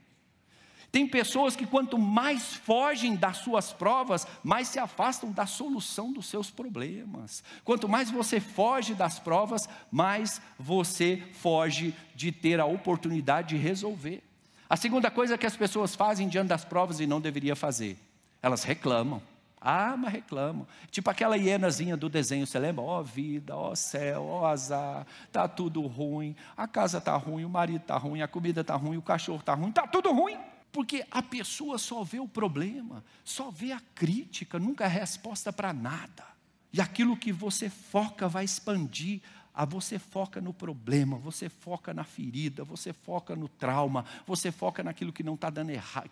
Tem 0.91 1.07
pessoas 1.07 1.55
que, 1.55 1.65
quanto 1.65 1.97
mais 1.97 2.53
fogem 2.53 3.15
das 3.15 3.37
suas 3.37 3.73
provas, 3.73 4.27
mais 4.43 4.67
se 4.67 4.77
afastam 4.77 5.31
da 5.31 5.47
solução 5.47 6.13
dos 6.13 6.27
seus 6.27 6.51
problemas. 6.51 7.43
Quanto 7.63 7.89
mais 7.89 8.11
você 8.11 8.39
foge 8.39 8.93
das 8.93 9.17
provas, 9.17 9.67
mais 9.91 10.39
você 10.59 11.23
foge 11.41 11.95
de 12.13 12.31
ter 12.31 12.59
a 12.59 12.65
oportunidade 12.65 13.49
de 13.49 13.57
resolver. 13.57 14.21
A 14.69 14.77
segunda 14.77 15.09
coisa 15.09 15.39
que 15.39 15.47
as 15.47 15.57
pessoas 15.57 15.95
fazem 15.95 16.29
diante 16.29 16.49
das 16.49 16.63
provas 16.63 16.99
e 16.99 17.07
não 17.07 17.19
deveria 17.19 17.55
fazer, 17.55 17.97
elas 18.43 18.63
reclamam. 18.63 19.21
Ah, 19.59 19.95
mas 19.97 20.11
reclamam. 20.11 20.67
Tipo 20.91 21.09
aquela 21.09 21.37
hienazinha 21.37 21.95
do 21.95 22.09
desenho, 22.09 22.45
você 22.45 22.59
lembra? 22.59 22.83
Ó 22.83 22.99
oh, 22.99 23.03
vida, 23.03 23.55
ó 23.55 23.71
oh, 23.71 23.75
céu, 23.77 24.25
ó 24.25 24.41
oh, 24.41 24.45
azar, 24.45 25.07
tá 25.31 25.47
tudo 25.47 25.81
ruim, 25.87 26.35
a 26.57 26.67
casa 26.67 26.99
tá 26.99 27.15
ruim, 27.15 27.45
o 27.45 27.49
marido 27.49 27.81
tá 27.81 27.97
ruim, 27.97 28.21
a 28.21 28.27
comida 28.27 28.61
tá 28.61 28.75
ruim, 28.75 28.97
o 28.97 29.01
cachorro 29.01 29.41
tá 29.41 29.53
ruim, 29.53 29.71
tá 29.71 29.87
tudo 29.87 30.11
ruim. 30.11 30.37
Porque 30.73 31.05
a 31.09 31.21
pessoa 31.21 31.77
só 31.77 32.03
vê 32.03 32.19
o 32.19 32.27
problema, 32.27 33.03
só 33.23 33.49
vê 33.49 33.71
a 33.71 33.81
crítica, 33.95 34.59
nunca 34.59 34.83
a 34.83 34.89
resposta 34.89 35.53
para 35.53 35.71
nada. 35.71 36.25
E 36.73 36.81
aquilo 36.81 37.15
que 37.15 37.31
você 37.31 37.69
foca 37.69 38.27
vai 38.27 38.43
expandir. 38.43 39.21
A 39.53 39.65
você 39.65 39.99
foca 39.99 40.41
no 40.41 40.51
problema, 40.51 41.17
você 41.17 41.47
foca 41.47 41.93
na 41.93 42.03
ferida, 42.03 42.63
você 42.63 42.91
foca 42.91 43.35
no 43.35 43.47
trauma, 43.47 44.03
você 44.25 44.51
foca 44.51 44.81
naquilo 44.81 45.13
que 45.13 45.21
não 45.21 45.35
está 45.35 45.49
dando 45.49 45.69
errado, 45.69 46.09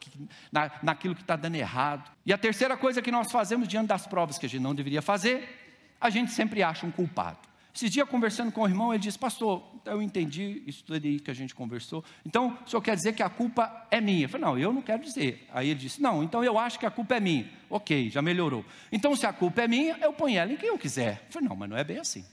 na, 0.52 0.72
naquilo 0.84 1.16
que 1.16 1.22
está 1.22 1.36
dando 1.36 1.56
errado. 1.56 2.12
E 2.24 2.32
a 2.32 2.38
terceira 2.38 2.78
coisa 2.78 3.02
que 3.02 3.12
nós 3.12 3.32
fazemos 3.32 3.68
diante 3.68 3.88
das 3.88 4.06
provas 4.06 4.38
que 4.38 4.46
a 4.46 4.50
gente 4.50 4.62
não 4.62 4.76
deveria 4.76 5.02
fazer, 5.02 5.96
a 6.00 6.10
gente 6.10 6.32
sempre 6.32 6.62
acha 6.62 6.86
um 6.86 6.92
culpado. 6.92 7.52
Esses 7.74 7.90
dias 7.90 8.08
conversando 8.08 8.52
com 8.52 8.62
o 8.62 8.68
irmão, 8.68 8.94
ele 8.94 9.02
disse, 9.02 9.18
pastor, 9.18 9.64
eu 9.86 10.02
entendi 10.02 10.62
isso 10.68 10.84
tudo 10.84 11.04
aí 11.04 11.20
que 11.20 11.32
a 11.32 11.34
gente 11.34 11.56
conversou. 11.56 12.04
Então, 12.26 12.58
o 12.66 12.70
senhor 12.70 12.82
quer 12.82 12.96
dizer 12.96 13.14
que 13.14 13.24
a 13.24 13.30
culpa 13.30 13.88
é 13.90 14.02
minha? 14.02 14.26
Eu 14.26 14.30
falei, 14.30 14.46
não, 14.46 14.60
eu 14.60 14.74
não 14.74 14.82
quero 14.82 15.02
dizer. 15.02 15.48
Aí 15.54 15.70
ele 15.70 15.80
disse, 15.80 16.02
não, 16.02 16.22
então 16.22 16.44
eu 16.44 16.60
acho 16.60 16.78
que 16.78 16.86
a 16.86 16.92
culpa 16.92 17.16
é 17.16 17.20
minha. 17.22 17.50
Ok, 17.70 18.10
já 18.10 18.22
melhorou. 18.22 18.66
Então, 18.92 19.16
se 19.16 19.26
a 19.26 19.32
culpa 19.32 19.62
é 19.62 19.68
minha, 19.68 19.98
eu 20.02 20.12
ponho 20.12 20.38
ela 20.38 20.52
em 20.52 20.58
quem 20.58 20.68
eu 20.68 20.78
quiser. 20.78 21.24
Eu 21.28 21.32
falei, 21.32 21.48
não, 21.48 21.56
mas 21.56 21.70
não 21.70 21.78
é 21.78 21.84
bem 21.84 21.98
assim. 21.98 22.26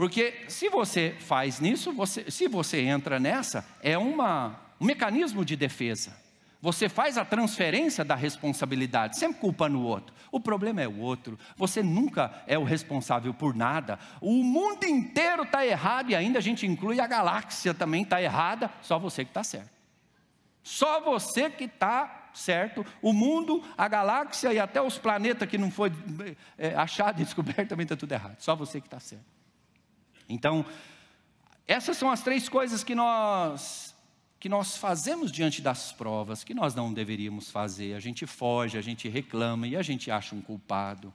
Porque 0.00 0.46
se 0.48 0.70
você 0.70 1.14
faz 1.18 1.60
nisso, 1.60 1.92
você, 1.92 2.30
se 2.30 2.48
você 2.48 2.80
entra 2.80 3.20
nessa, 3.20 3.66
é 3.82 3.98
uma, 3.98 4.58
um 4.80 4.86
mecanismo 4.86 5.44
de 5.44 5.54
defesa. 5.54 6.16
Você 6.62 6.88
faz 6.88 7.18
a 7.18 7.24
transferência 7.26 8.02
da 8.02 8.14
responsabilidade, 8.14 9.18
sempre 9.18 9.38
culpando 9.42 9.78
o 9.78 9.82
outro. 9.82 10.14
O 10.32 10.40
problema 10.40 10.80
é 10.80 10.88
o 10.88 11.00
outro. 11.00 11.38
Você 11.54 11.82
nunca 11.82 12.42
é 12.46 12.58
o 12.58 12.64
responsável 12.64 13.34
por 13.34 13.54
nada. 13.54 13.98
O 14.22 14.42
mundo 14.42 14.84
inteiro 14.84 15.42
está 15.42 15.66
errado 15.66 16.08
e 16.08 16.14
ainda 16.14 16.38
a 16.38 16.42
gente 16.42 16.66
inclui 16.66 16.98
a 16.98 17.06
galáxia 17.06 17.74
também 17.74 18.02
está 18.02 18.22
errada. 18.22 18.70
Só 18.80 18.98
você 18.98 19.22
que 19.22 19.32
está 19.32 19.44
certo. 19.44 19.68
Só 20.62 20.98
você 21.02 21.50
que 21.50 21.64
está 21.64 22.30
certo. 22.32 22.86
O 23.02 23.12
mundo, 23.12 23.62
a 23.76 23.86
galáxia 23.86 24.50
e 24.50 24.58
até 24.58 24.80
os 24.80 24.96
planetas 24.96 25.46
que 25.46 25.58
não 25.58 25.70
foi 25.70 25.92
é, 26.56 26.74
achado 26.74 27.20
e 27.20 27.24
descoberto 27.24 27.68
também 27.68 27.84
está 27.84 27.96
tudo 27.96 28.12
errado. 28.12 28.36
Só 28.38 28.56
você 28.56 28.80
que 28.80 28.86
está 28.86 28.98
certo. 28.98 29.39
Então, 30.30 30.64
essas 31.66 31.96
são 31.96 32.10
as 32.10 32.22
três 32.22 32.48
coisas 32.48 32.82
que 32.82 32.94
nós 32.94 33.94
que 34.38 34.48
nós 34.48 34.74
fazemos 34.78 35.30
diante 35.30 35.60
das 35.60 35.92
provas 35.92 36.42
que 36.42 36.54
nós 36.54 36.74
não 36.74 36.94
deveríamos 36.94 37.50
fazer. 37.50 37.92
A 37.92 38.00
gente 38.00 38.26
foge, 38.26 38.78
a 38.78 38.80
gente 38.80 39.06
reclama 39.06 39.66
e 39.66 39.76
a 39.76 39.82
gente 39.82 40.10
acha 40.10 40.34
um 40.34 40.40
culpado. 40.40 41.12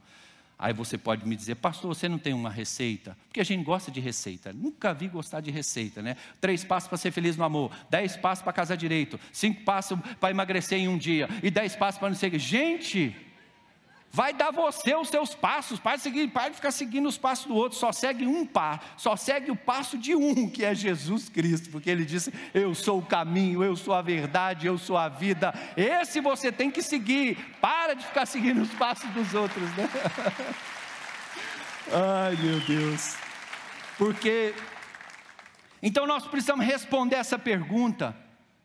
Aí 0.57 0.71
você 0.71 0.97
pode 0.97 1.27
me 1.27 1.35
dizer, 1.35 1.55
pastor, 1.55 1.93
você 1.93 2.07
não 2.07 2.19
tem 2.19 2.33
uma 2.33 2.51
receita? 2.51 3.17
Porque 3.27 3.41
a 3.41 3.43
gente 3.43 3.63
gosta 3.63 3.91
de 3.91 3.99
receita. 3.99 4.53
Nunca 4.53 4.93
vi 4.93 5.07
gostar 5.07 5.41
de 5.41 5.49
receita, 5.49 6.03
né? 6.03 6.15
Três 6.39 6.63
passos 6.63 6.87
para 6.87 6.99
ser 6.99 7.11
feliz 7.11 7.35
no 7.35 7.43
amor, 7.43 7.71
dez 7.89 8.15
passos 8.15 8.43
para 8.43 8.53
casar 8.53 8.77
direito, 8.77 9.19
cinco 9.33 9.63
passos 9.63 9.99
para 10.19 10.29
emagrecer 10.29 10.79
em 10.79 10.87
um 10.87 10.97
dia 10.97 11.27
e 11.41 11.49
dez 11.49 11.75
passos 11.75 11.99
para 11.99 12.09
não 12.09 12.15
ser. 12.15 12.37
Gente, 12.37 13.13
vai 14.15 14.31
dar 14.31 14.49
você 14.49 14.95
os 14.95 15.09
seus 15.09 15.35
passos. 15.35 15.77
Para 15.77 15.97
de, 15.97 16.03
seguir, 16.03 16.29
para 16.29 16.47
de 16.47 16.55
ficar 16.55 16.71
seguindo 16.71 17.05
os 17.05 17.17
passos 17.17 17.47
do 17.47 17.53
outro, 17.53 17.77
só 17.77 17.91
segue 17.91 18.25
um 18.25 18.45
par, 18.45 18.93
só 18.95 19.17
segue 19.17 19.51
o 19.51 19.57
passo 19.57 19.97
de 19.97 20.15
um, 20.15 20.49
que 20.49 20.63
é 20.63 20.73
Jesus 20.73 21.27
Cristo, 21.27 21.69
porque 21.69 21.89
ele 21.89 22.05
disse: 22.05 22.33
Eu 22.53 22.73
sou 22.73 22.99
o 22.99 23.05
caminho, 23.05 23.61
eu 23.61 23.75
sou 23.75 23.93
a 23.93 24.01
verdade, 24.01 24.67
eu 24.67 24.77
sou 24.77 24.97
a 24.97 25.09
vida. 25.09 25.53
Esse 25.75 26.21
você 26.21 26.49
tem 26.49 26.71
que 26.71 26.81
seguir. 26.81 27.37
Para 27.59 27.93
de 27.93 28.05
ficar 28.05 28.25
seguindo 28.25 28.61
os 28.61 28.71
passos 28.75 29.09
dos 29.11 29.33
outros, 29.33 29.69
né? 29.75 29.89
Ai, 31.91 32.37
meu 32.37 32.61
Deus. 32.61 33.17
Porque 33.97 34.55
então 35.83 36.07
nós 36.07 36.25
precisamos 36.25 36.65
responder 36.65 37.17
essa 37.17 37.37
pergunta. 37.37 38.15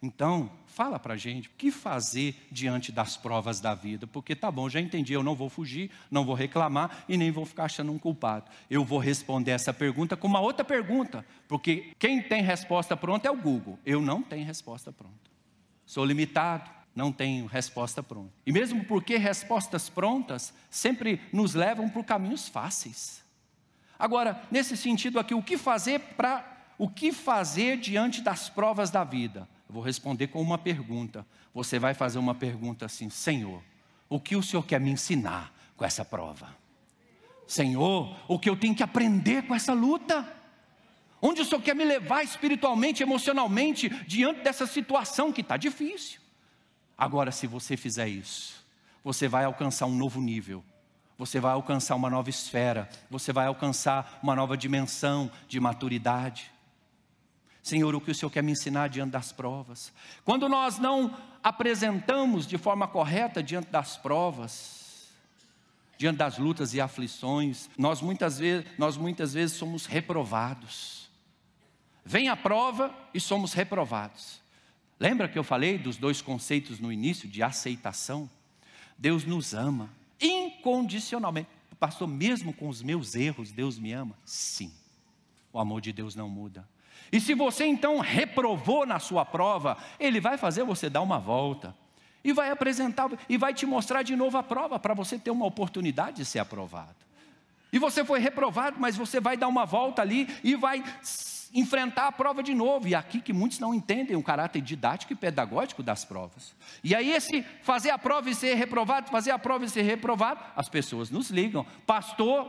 Então, 0.01 0.49
fala 0.81 0.99
para 0.99 1.13
a 1.13 1.17
gente 1.19 1.47
o 1.47 1.51
que 1.59 1.71
fazer 1.71 2.35
diante 2.51 2.91
das 2.91 3.15
provas 3.15 3.61
da 3.61 3.75
vida, 3.75 4.07
porque 4.07 4.35
tá 4.35 4.51
bom, 4.51 4.67
já 4.67 4.81
entendi, 4.81 5.13
eu 5.13 5.23
não 5.23 5.35
vou 5.35 5.51
fugir, 5.51 5.91
não 6.11 6.25
vou 6.25 6.35
reclamar 6.35 7.05
e 7.07 7.19
nem 7.19 7.31
vou 7.31 7.45
ficar 7.45 7.65
achando 7.65 7.93
um 7.93 7.99
culpado. 7.99 8.51
Eu 8.71 8.83
vou 8.83 8.99
responder 8.99 9.51
essa 9.51 9.75
pergunta 9.75 10.17
com 10.17 10.27
uma 10.27 10.41
outra 10.41 10.65
pergunta, 10.65 11.23
porque 11.47 11.93
quem 11.99 12.23
tem 12.23 12.41
resposta 12.43 12.97
pronta 12.97 13.29
é 13.29 13.31
o 13.31 13.37
Google, 13.37 13.79
eu 13.85 14.01
não 14.01 14.23
tenho 14.23 14.47
resposta 14.47 14.91
pronta. 14.91 15.31
Sou 15.85 16.03
limitado, 16.03 16.71
não 16.97 17.13
tenho 17.13 17.45
resposta 17.45 18.03
pronta. 18.03 18.33
E 18.47 18.51
mesmo 18.51 18.83
porque 18.87 19.19
respostas 19.19 19.91
prontas 19.91 20.55
sempre 20.71 21.21
nos 21.31 21.53
levam 21.53 21.91
por 21.91 22.05
caminhos 22.05 22.49
fáceis. 22.49 23.23
Agora, 23.99 24.41
nesse 24.51 24.79
sentido 24.79 25.21
aqui, 25.21 25.35
o 25.35 25.43
que 25.43 25.59
fazer 25.59 26.01
para 26.17 26.73
o 26.79 26.89
que 26.89 27.13
fazer 27.13 27.77
diante 27.77 28.23
das 28.23 28.49
provas 28.49 28.91
da 28.91 29.05
vida? 29.05 29.47
Eu 29.71 29.75
vou 29.75 29.85
responder 29.85 30.27
com 30.27 30.43
uma 30.43 30.59
pergunta. 30.59 31.25
Você 31.55 31.79
vai 31.79 31.95
fazer 31.95 32.19
uma 32.19 32.35
pergunta 32.35 32.87
assim: 32.87 33.09
Senhor, 33.09 33.63
o 34.09 34.19
que 34.19 34.35
o 34.35 34.43
Senhor 34.43 34.65
quer 34.65 34.81
me 34.81 34.91
ensinar 34.91 35.55
com 35.77 35.85
essa 35.85 36.05
prova? 36.05 36.49
Senhor, 37.47 38.13
o 38.27 38.37
que 38.37 38.51
eu 38.51 38.57
tenho 38.57 38.75
que 38.75 38.83
aprender 38.83 39.47
com 39.47 39.55
essa 39.55 39.73
luta? 39.73 40.27
Onde 41.23 41.43
o 41.43 41.45
Senhor 41.45 41.63
quer 41.63 41.77
me 41.77 41.85
levar 41.85 42.25
espiritualmente, 42.25 43.05
emocionalmente, 43.05 43.89
diante 44.09 44.41
dessa 44.41 44.67
situação 44.67 45.33
que 45.33 45.41
está 45.41 45.57
difícil? 45.57 46.21
Agora, 46.99 47.31
se 47.31 47.47
você 47.47 47.77
fizer 47.77 48.09
isso, 48.09 48.67
você 49.05 49.29
vai 49.29 49.45
alcançar 49.45 49.87
um 49.87 49.95
novo 49.95 50.21
nível, 50.21 50.65
você 51.17 51.39
vai 51.39 51.53
alcançar 51.53 51.95
uma 51.95 52.11
nova 52.11 52.29
esfera, 52.29 52.89
você 53.09 53.33
vai 53.33 53.47
alcançar 53.47 54.19
uma 54.21 54.35
nova 54.35 54.57
dimensão 54.57 55.31
de 55.47 55.61
maturidade. 55.61 56.51
Senhor, 57.63 57.95
o 57.95 58.01
que 58.01 58.11
o 58.11 58.15
Senhor 58.15 58.31
quer 58.31 58.43
me 58.43 58.53
ensinar 58.53 58.89
diante 58.89 59.11
das 59.11 59.33
provas? 59.33 59.93
Quando 60.25 60.49
nós 60.49 60.79
não 60.79 61.17
apresentamos 61.43 62.47
de 62.47 62.57
forma 62.57 62.89
correta 62.89 63.43
diante 63.43 63.71
das 63.71 63.97
provas, 63.97 65.09
diante 65.99 66.17
das 66.17 66.39
lutas 66.39 66.73
e 66.73 66.81
aflições, 66.81 67.69
nós 67.77 68.01
muitas 68.01 68.39
vezes, 68.39 68.67
nós 68.79 68.97
muitas 68.97 69.35
vezes 69.35 69.57
somos 69.57 69.85
reprovados. 69.85 71.11
Vem 72.05 72.29
a 72.29 72.37
prova 72.37 72.95
e 73.13 73.21
somos 73.21 73.53
reprovados. 73.53 74.41
Lembra 74.99 75.29
que 75.29 75.39
eu 75.39 75.45
falei 75.45 75.79
dos 75.79 75.97
dois 75.97 76.23
conceitos 76.23 76.79
no 76.81 76.91
início 76.91 77.29
de 77.29 77.43
aceitação? 77.43 78.29
Deus 78.97 79.25
nos 79.25 79.55
ama 79.55 79.91
incondicionalmente. 80.21 81.49
Pastor, 81.79 82.07
mesmo 82.07 82.53
com 82.53 82.69
os 82.69 82.83
meus 82.83 83.15
erros, 83.15 83.51
Deus 83.51 83.79
me 83.79 83.93
ama? 83.93 84.15
Sim. 84.25 84.71
O 85.53 85.59
amor 85.59 85.81
de 85.81 85.93
Deus 85.93 86.15
não 86.15 86.29
muda. 86.29 86.69
E 87.13 87.21
se 87.21 87.35
você 87.35 87.65
então 87.65 87.99
reprovou 87.99 88.87
na 88.87 88.99
sua 88.99 89.25
prova, 89.25 89.77
ele 89.99 90.21
vai 90.21 90.39
fazer 90.39 90.63
você 90.65 90.89
dar 90.89 91.01
uma 91.01 91.19
volta 91.19 91.75
e 92.23 92.33
vai 92.33 92.51
apresentar 92.51 93.11
e 93.29 93.37
vai 93.37 93.53
te 93.53 93.67
mostrar 93.67 94.03
de 94.03 94.15
novo 94.15 94.39
a 94.39 94.43
prova 94.43 94.79
para 94.79 94.95
você 94.95 95.19
ter 95.19 95.31
uma 95.31 95.47
oportunidade 95.47 96.19
de 96.19 96.25
ser 96.25 96.39
aprovado. 96.39 96.95
E 97.73 97.79
você 97.79 98.05
foi 98.05 98.21
reprovado, 98.21 98.77
mas 98.79 98.97
você 98.97 99.21
vai 99.21 99.37
dar 99.37 99.49
uma 99.49 99.65
volta 99.65 100.03
ali 100.03 100.29
e 100.43 100.55
vai 100.55 100.83
enfrentar 101.53 102.07
a 102.07 102.13
prova 102.13 102.43
de 102.43 102.55
novo. 102.55 102.87
E 102.89 102.95
aqui 102.95 103.21
que 103.21 103.33
muitos 103.33 103.59
não 103.59 103.75
entendem 103.75 104.17
o 104.17 104.23
caráter 104.23 104.61
didático 104.61 105.13
e 105.13 105.17
pedagógico 105.17 105.83
das 105.83 106.05
provas. 106.05 106.55
E 106.83 106.95
aí 106.95 107.11
esse 107.11 107.43
fazer 107.63 107.91
a 107.91 107.99
prova 107.99 108.29
e 108.29 108.35
ser 108.35 108.55
reprovado, 108.55 109.11
fazer 109.11 109.31
a 109.31 109.39
prova 109.39 109.65
e 109.65 109.69
ser 109.69 109.83
reprovado, 109.83 110.41
as 110.55 110.69
pessoas 110.69 111.11
nos 111.11 111.31
ligam, 111.31 111.65
pastor, 111.87 112.47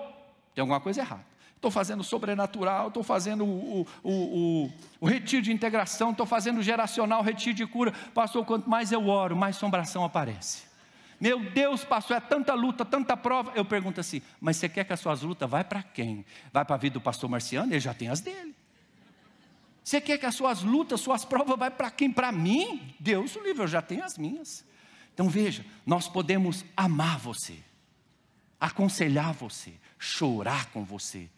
tem 0.53 0.61
alguma 0.61 0.79
coisa 0.79 1.01
errada 1.01 1.30
estou 1.61 1.69
fazendo 1.69 2.03
sobrenatural, 2.03 2.87
estou 2.87 3.03
fazendo 3.03 3.45
o, 3.45 3.87
o, 4.03 4.11
o, 4.11 4.71
o, 4.99 5.05
retiro 5.05 5.43
de 5.43 5.53
integração, 5.53 6.09
estou 6.09 6.25
fazendo 6.25 6.63
geracional, 6.63 7.21
retiro 7.21 7.53
de 7.53 7.67
cura. 7.67 7.91
Pastor, 8.15 8.43
quanto 8.43 8.67
mais 8.67 8.91
eu 8.91 9.07
oro, 9.07 9.35
mais 9.35 9.57
sombração 9.57 10.03
aparece. 10.03 10.63
Meu 11.19 11.39
Deus, 11.51 11.83
pastor, 11.83 12.17
é 12.17 12.19
tanta 12.19 12.55
luta, 12.55 12.83
tanta 12.83 13.15
prova. 13.15 13.51
Eu 13.53 13.63
pergunto 13.63 13.99
assim, 13.99 14.23
mas 14.39 14.57
você 14.57 14.67
quer 14.67 14.83
que 14.83 14.91
as 14.91 14.99
suas 14.99 15.21
lutas 15.21 15.47
vai 15.47 15.63
para 15.63 15.83
quem? 15.83 16.25
Vai 16.51 16.65
para 16.65 16.75
a 16.75 16.79
vida 16.79 16.95
do 16.95 17.01
pastor 17.01 17.29
Marciano? 17.29 17.71
Ele 17.71 17.79
já 17.79 17.93
tem 17.93 18.07
as 18.07 18.21
dele. 18.21 18.55
Você 19.83 20.01
quer 20.01 20.17
que 20.17 20.25
as 20.25 20.33
suas 20.33 20.63
lutas, 20.63 20.99
suas 20.99 21.23
provas 21.23 21.59
vai 21.59 21.69
para 21.69 21.91
quem? 21.91 22.11
Para 22.11 22.31
mim? 22.31 22.95
Deus 22.99 23.35
o 23.35 23.43
livre, 23.43 23.61
eu 23.61 23.67
já 23.67 23.83
tenho 23.83 24.03
as 24.03 24.17
minhas. 24.17 24.65
Então 25.13 25.29
veja, 25.29 25.63
nós 25.85 26.07
podemos 26.07 26.65
amar 26.75 27.19
você, 27.19 27.59
aconselhar 28.59 29.31
você, 29.31 29.73
chorar 29.99 30.71
com 30.71 30.83
você, 30.83 31.29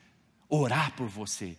orar 0.53 0.91
por 0.95 1.07
você, 1.07 1.57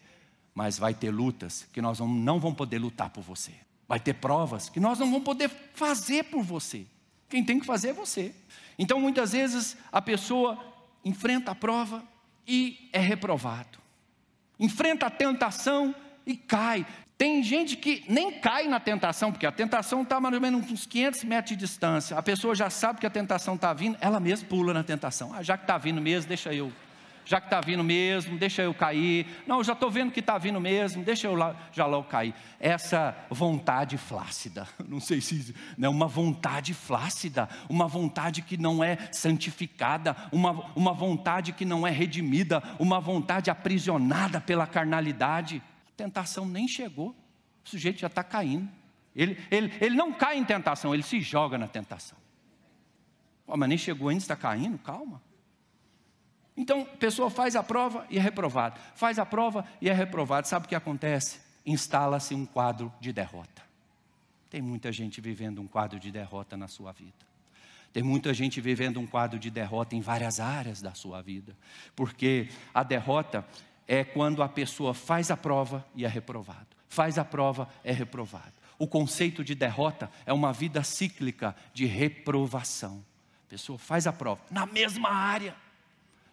mas 0.54 0.78
vai 0.78 0.94
ter 0.94 1.10
lutas 1.10 1.66
que 1.72 1.82
nós 1.82 1.98
não 1.98 2.38
vamos 2.38 2.56
poder 2.56 2.78
lutar 2.78 3.10
por 3.10 3.22
você. 3.22 3.52
Vai 3.88 3.98
ter 3.98 4.14
provas 4.14 4.68
que 4.68 4.78
nós 4.78 5.00
não 5.00 5.10
vamos 5.10 5.24
poder 5.24 5.50
fazer 5.74 6.24
por 6.24 6.42
você. 6.42 6.86
Quem 7.28 7.44
tem 7.44 7.58
que 7.58 7.66
fazer 7.66 7.88
é 7.88 7.92
você. 7.92 8.32
Então, 8.78 9.00
muitas 9.00 9.32
vezes, 9.32 9.76
a 9.90 10.00
pessoa 10.00 10.58
enfrenta 11.04 11.50
a 11.50 11.54
prova 11.54 12.04
e 12.46 12.88
é 12.92 13.00
reprovado. 13.00 13.78
Enfrenta 14.60 15.06
a 15.06 15.10
tentação 15.10 15.92
e 16.24 16.36
cai. 16.36 16.86
Tem 17.18 17.42
gente 17.42 17.76
que 17.76 18.04
nem 18.08 18.40
cai 18.40 18.68
na 18.68 18.78
tentação, 18.78 19.32
porque 19.32 19.46
a 19.46 19.52
tentação 19.52 20.02
está 20.02 20.20
mais 20.20 20.34
ou 20.34 20.40
menos 20.40 20.70
uns 20.70 20.86
500 20.86 21.24
metros 21.24 21.56
de 21.56 21.56
distância. 21.56 22.16
A 22.16 22.22
pessoa 22.22 22.54
já 22.54 22.70
sabe 22.70 23.00
que 23.00 23.06
a 23.06 23.10
tentação 23.10 23.56
está 23.56 23.72
vindo, 23.72 23.98
ela 24.00 24.20
mesma 24.20 24.48
pula 24.48 24.72
na 24.72 24.84
tentação. 24.84 25.34
Ah, 25.34 25.42
já 25.42 25.56
que 25.56 25.64
está 25.64 25.76
vindo 25.78 26.00
mesmo, 26.00 26.28
deixa 26.28 26.54
eu 26.54 26.72
já 27.24 27.40
que 27.40 27.46
está 27.46 27.60
vindo 27.60 27.82
mesmo, 27.82 28.36
deixa 28.38 28.62
eu 28.62 28.74
cair. 28.74 29.26
Não, 29.46 29.64
já 29.64 29.72
estou 29.72 29.90
vendo 29.90 30.12
que 30.12 30.20
está 30.20 30.36
vindo 30.38 30.60
mesmo, 30.60 31.02
deixa 31.02 31.26
eu 31.26 31.34
lá, 31.34 31.56
já 31.72 31.86
logo 31.86 32.08
cair. 32.08 32.34
Essa 32.60 33.16
vontade 33.30 33.96
flácida, 33.96 34.68
não 34.88 35.00
sei 35.00 35.20
se 35.20 35.54
é 35.80 35.88
uma 35.88 36.06
vontade 36.06 36.74
flácida, 36.74 37.48
uma 37.68 37.86
vontade 37.86 38.42
que 38.42 38.56
não 38.56 38.82
é 38.82 38.98
santificada, 39.12 40.16
uma, 40.30 40.50
uma 40.76 40.92
vontade 40.92 41.52
que 41.52 41.64
não 41.64 41.86
é 41.86 41.90
redimida, 41.90 42.62
uma 42.78 43.00
vontade 43.00 43.50
aprisionada 43.50 44.40
pela 44.40 44.66
carnalidade. 44.66 45.62
A 45.88 45.96
tentação 45.96 46.46
nem 46.46 46.68
chegou, 46.68 47.16
o 47.64 47.68
sujeito 47.68 48.00
já 48.00 48.08
está 48.08 48.22
caindo. 48.22 48.68
Ele, 49.14 49.38
ele, 49.50 49.72
ele 49.80 49.94
não 49.94 50.12
cai 50.12 50.36
em 50.36 50.44
tentação, 50.44 50.92
ele 50.92 51.02
se 51.02 51.20
joga 51.20 51.56
na 51.56 51.68
tentação. 51.68 52.18
Oh, 53.46 53.56
mas 53.56 53.68
nem 53.68 53.78
chegou 53.78 54.08
ainda, 54.08 54.22
está 54.22 54.36
caindo, 54.36 54.78
calma. 54.78 55.22
Então, 56.56 56.82
a 56.82 56.96
pessoa 56.96 57.30
faz 57.30 57.56
a 57.56 57.62
prova 57.62 58.06
e 58.08 58.18
é 58.18 58.20
reprovado. 58.20 58.78
Faz 58.94 59.18
a 59.18 59.26
prova 59.26 59.66
e 59.80 59.88
é 59.88 59.92
reprovado. 59.92 60.46
Sabe 60.46 60.66
o 60.66 60.68
que 60.68 60.74
acontece? 60.74 61.40
Instala-se 61.66 62.34
um 62.34 62.46
quadro 62.46 62.92
de 63.00 63.12
derrota. 63.12 63.62
Tem 64.50 64.62
muita 64.62 64.92
gente 64.92 65.20
vivendo 65.20 65.60
um 65.60 65.66
quadro 65.66 65.98
de 65.98 66.12
derrota 66.12 66.56
na 66.56 66.68
sua 66.68 66.92
vida. 66.92 67.24
Tem 67.92 68.02
muita 68.02 68.32
gente 68.32 68.60
vivendo 68.60 69.00
um 69.00 69.06
quadro 69.06 69.38
de 69.38 69.50
derrota 69.50 69.96
em 69.96 70.00
várias 70.00 70.38
áreas 70.38 70.80
da 70.80 70.94
sua 70.94 71.22
vida. 71.22 71.56
Porque 71.96 72.48
a 72.72 72.82
derrota 72.82 73.44
é 73.86 74.04
quando 74.04 74.42
a 74.42 74.48
pessoa 74.48 74.94
faz 74.94 75.30
a 75.30 75.36
prova 75.36 75.84
e 75.94 76.04
é 76.04 76.08
reprovado. 76.08 76.66
Faz 76.88 77.18
a 77.18 77.24
prova, 77.24 77.68
é 77.82 77.92
reprovado. 77.92 78.52
O 78.78 78.86
conceito 78.86 79.42
de 79.42 79.54
derrota 79.54 80.10
é 80.26 80.32
uma 80.32 80.52
vida 80.52 80.82
cíclica 80.82 81.54
de 81.72 81.86
reprovação. 81.86 83.04
A 83.46 83.50
pessoa 83.50 83.78
faz 83.78 84.06
a 84.06 84.12
prova 84.12 84.40
na 84.50 84.66
mesma 84.66 85.10
área 85.10 85.54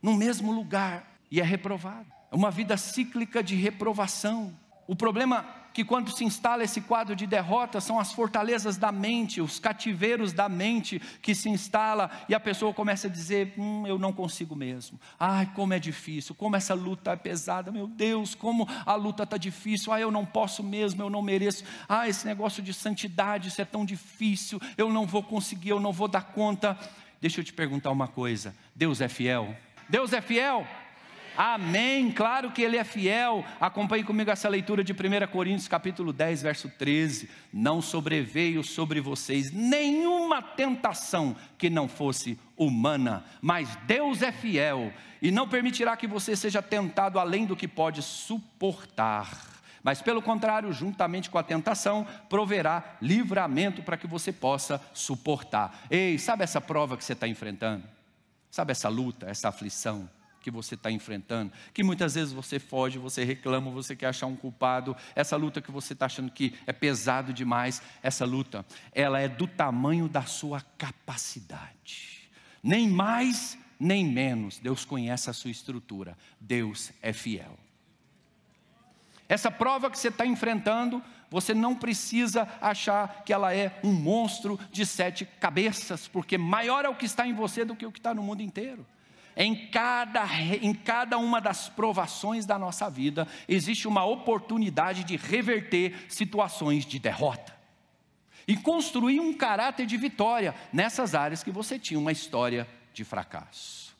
no 0.01 0.15
mesmo 0.15 0.51
lugar 0.51 1.20
e 1.29 1.39
é 1.39 1.43
reprovado. 1.43 2.08
É 2.31 2.36
uma 2.36 2.51
vida 2.51 2.77
cíclica 2.77 3.43
de 3.43 3.55
reprovação. 3.55 4.53
O 4.88 4.96
problema 4.96 5.46
é 5.58 5.62
que 5.74 5.86
quando 5.86 6.12
se 6.12 6.24
instala 6.24 6.63
esse 6.63 6.81
quadro 6.81 7.15
de 7.15 7.25
derrota 7.25 7.79
são 7.79 8.00
as 8.00 8.12
fortalezas 8.12 8.77
da 8.77 8.91
mente, 8.91 9.41
os 9.41 9.60
cativeiros 9.60 10.34
da 10.34 10.50
mente 10.50 11.00
que 11.22 11.34
se 11.34 11.50
instala 11.50 12.10
e 12.27 12.36
a 12.36 12.39
pessoa 12.39 12.74
começa 12.74 13.08
a 13.08 13.10
dizer: 13.10 13.53
hum, 13.58 13.86
eu 13.88 13.98
não 13.98 14.12
consigo 14.12 14.55
mesmo. 14.55 15.00
Ai, 15.20 15.50
como 15.55 15.74
é 15.74 15.79
difícil, 15.79 16.36
como 16.36 16.55
essa 16.55 16.74
luta 16.74 17.12
é 17.12 17.15
pesada, 17.15 17.72
meu 17.72 17.88
Deus, 17.88 18.36
como 18.36 18.67
a 18.86 18.96
luta 18.96 19.24
está 19.24 19.38
difícil. 19.38 19.93
Ai, 19.93 20.03
eu 20.03 20.12
não 20.12 20.25
posso 20.25 20.63
mesmo, 20.63 21.01
eu 21.01 21.10
não 21.10 21.22
mereço. 21.22 21.63
Ah, 21.88 22.08
esse 22.08 22.25
negócio 22.25 22.62
de 22.62 22.74
santidade, 22.74 23.48
isso 23.48 23.62
é 23.62 23.65
tão 23.65 23.86
difícil, 23.86 24.60
eu 24.77 24.91
não 24.91 25.05
vou 25.05 25.24
conseguir, 25.24 25.70
eu 25.70 25.79
não 25.79 25.93
vou 25.93 26.08
dar 26.08 26.34
conta. 26.34 26.77
Deixa 27.22 27.39
eu 27.39 27.43
te 27.43 27.53
perguntar 27.53 27.91
uma 27.91 28.08
coisa: 28.08 28.55
Deus 28.75 29.00
é 29.00 29.08
fiel? 29.08 29.55
Deus 29.91 30.13
é 30.13 30.21
fiel? 30.21 30.65
Amém, 31.36 32.12
claro 32.12 32.50
que 32.50 32.62
Ele 32.62 32.77
é 32.77 32.83
fiel. 32.86 33.43
Acompanhe 33.60 34.05
comigo 34.05 34.31
essa 34.31 34.48
leitura 34.48 34.86
de 34.86 34.93
1 34.93 34.95
Coríntios, 35.29 35.67
capítulo 35.67 36.13
10, 36.13 36.41
verso 36.41 36.69
13. 36.69 37.29
Não 37.51 37.81
sobreveio 37.81 38.63
sobre 38.63 39.01
vocês 39.01 39.51
nenhuma 39.51 40.41
tentação 40.41 41.36
que 41.57 41.69
não 41.69 41.89
fosse 41.89 42.39
humana, 42.55 43.25
mas 43.41 43.77
Deus 43.86 44.21
é 44.21 44.31
fiel 44.31 44.93
e 45.21 45.29
não 45.29 45.45
permitirá 45.45 45.98
que 45.98 46.07
você 46.07 46.38
seja 46.38 46.62
tentado 46.62 47.19
além 47.19 47.45
do 47.45 47.55
que 47.55 47.67
pode 47.67 48.01
suportar. 48.01 49.29
Mas, 49.83 50.01
pelo 50.01 50.21
contrário, 50.21 50.71
juntamente 50.71 51.29
com 51.29 51.38
a 51.38 51.43
tentação, 51.43 52.07
proverá 52.29 52.95
livramento 53.01 53.83
para 53.83 53.98
que 53.98 54.07
você 54.07 54.31
possa 54.31 54.82
suportar. 54.93 55.86
Ei, 55.89 56.17
sabe 56.17 56.45
essa 56.45 56.62
prova 56.62 56.95
que 56.95 57.04
você 57.04 57.12
está 57.12 57.27
enfrentando? 57.27 57.84
Sabe 58.51 58.71
essa 58.71 58.89
luta, 58.89 59.25
essa 59.27 59.49
aflição 59.49 60.07
que 60.41 60.51
você 60.51 60.75
está 60.75 60.91
enfrentando, 60.91 61.53
que 61.73 61.83
muitas 61.83 62.15
vezes 62.15 62.33
você 62.33 62.59
foge, 62.59 62.97
você 62.97 63.23
reclama, 63.23 63.71
você 63.71 63.95
quer 63.95 64.07
achar 64.07 64.27
um 64.27 64.35
culpado, 64.35 64.95
essa 65.15 65.35
luta 65.35 65.61
que 65.61 65.71
você 65.71 65.93
está 65.93 66.07
achando 66.07 66.31
que 66.31 66.53
é 66.67 66.73
pesado 66.73 67.31
demais, 67.31 67.81
essa 68.03 68.25
luta, 68.25 68.65
ela 68.91 69.19
é 69.19 69.27
do 69.27 69.47
tamanho 69.47 70.09
da 70.09 70.23
sua 70.23 70.61
capacidade, 70.77 72.29
nem 72.61 72.89
mais 72.89 73.57
nem 73.81 74.05
menos. 74.05 74.59
Deus 74.59 74.85
conhece 74.85 75.29
a 75.29 75.33
sua 75.33 75.49
estrutura, 75.49 76.15
Deus 76.39 76.91
é 77.01 77.11
fiel. 77.11 77.57
Essa 79.27 79.49
prova 79.49 79.89
que 79.89 79.97
você 79.97 80.09
está 80.09 80.25
enfrentando, 80.25 81.01
você 81.32 81.54
não 81.54 81.74
precisa 81.74 82.46
achar 82.60 83.24
que 83.24 83.32
ela 83.32 83.56
é 83.56 83.80
um 83.82 83.94
monstro 83.94 84.60
de 84.70 84.86
sete 84.86 85.26
cabeças, 85.26 86.06
porque 86.06 86.38
maior 86.38 86.84
é 86.84 86.89
o 86.89 86.96
que 86.96 87.06
está 87.06 87.26
em 87.26 87.34
você 87.34 87.63
do 87.63 87.74
que 87.74 87.86
o 87.86 87.91
que 87.91 88.00
está 88.00 88.13
no 88.13 88.22
mundo 88.22 88.44
inteiro. 88.44 88.86
Em 89.34 89.56
cada, 89.67 90.26
em 90.62 90.74
cada 90.74 91.17
uma 91.17 91.39
das 91.39 91.70
provações 91.70 92.46
da 92.46 92.60
nossa 92.60 92.89
vida, 92.89 93.26
existe 93.48 93.88
uma 93.88 94.04
oportunidade 94.04 95.06
de 95.06 95.15
reverter 95.15 96.06
situações 96.10 96.86
de 96.86 97.00
derrota 97.00 97.56
e 98.46 98.58
construir 98.58 99.22
um 99.22 99.34
caráter 99.34 99.86
de 99.86 99.96
vitória 99.96 100.54
nessas 100.74 101.15
áreas 101.15 101.41
que 101.41 101.50
você 101.50 101.80
tinha 101.80 101.98
uma 101.98 102.12
história 102.12 102.67
de 102.94 103.06
fracasso. 103.06 103.96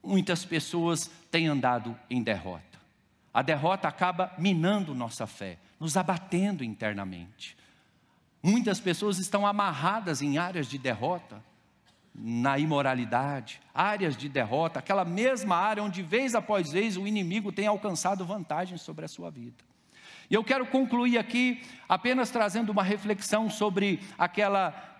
Muitas 0.00 0.44
pessoas 0.44 1.10
têm 1.28 1.48
andado 1.48 1.98
em 2.08 2.22
derrota. 2.22 2.62
A 3.34 3.42
derrota 3.42 3.88
acaba 3.88 4.32
minando 4.38 4.94
nossa 4.94 5.26
fé, 5.26 5.58
nos 5.78 5.96
abatendo 5.96 6.64
internamente. 6.64 7.56
Muitas 8.42 8.80
pessoas 8.80 9.18
estão 9.18 9.46
amarradas 9.46 10.22
em 10.22 10.38
áreas 10.38 10.66
de 10.66 10.78
derrota, 10.78 11.42
na 12.14 12.58
imoralidade, 12.58 13.60
áreas 13.72 14.16
de 14.16 14.28
derrota, 14.28 14.80
aquela 14.80 15.04
mesma 15.04 15.56
área 15.56 15.82
onde 15.82 16.02
vez 16.02 16.34
após 16.34 16.72
vez 16.72 16.96
o 16.96 17.06
inimigo 17.06 17.52
tem 17.52 17.66
alcançado 17.66 18.24
vantagem 18.24 18.76
sobre 18.76 19.04
a 19.04 19.08
sua 19.08 19.30
vida. 19.30 19.64
E 20.30 20.34
eu 20.34 20.44
quero 20.44 20.66
concluir 20.66 21.16
aqui 21.16 21.62
apenas 21.88 22.30
trazendo 22.30 22.70
uma 22.70 22.82
reflexão 22.82 23.48
sobre 23.48 24.00
aquela 24.18 24.97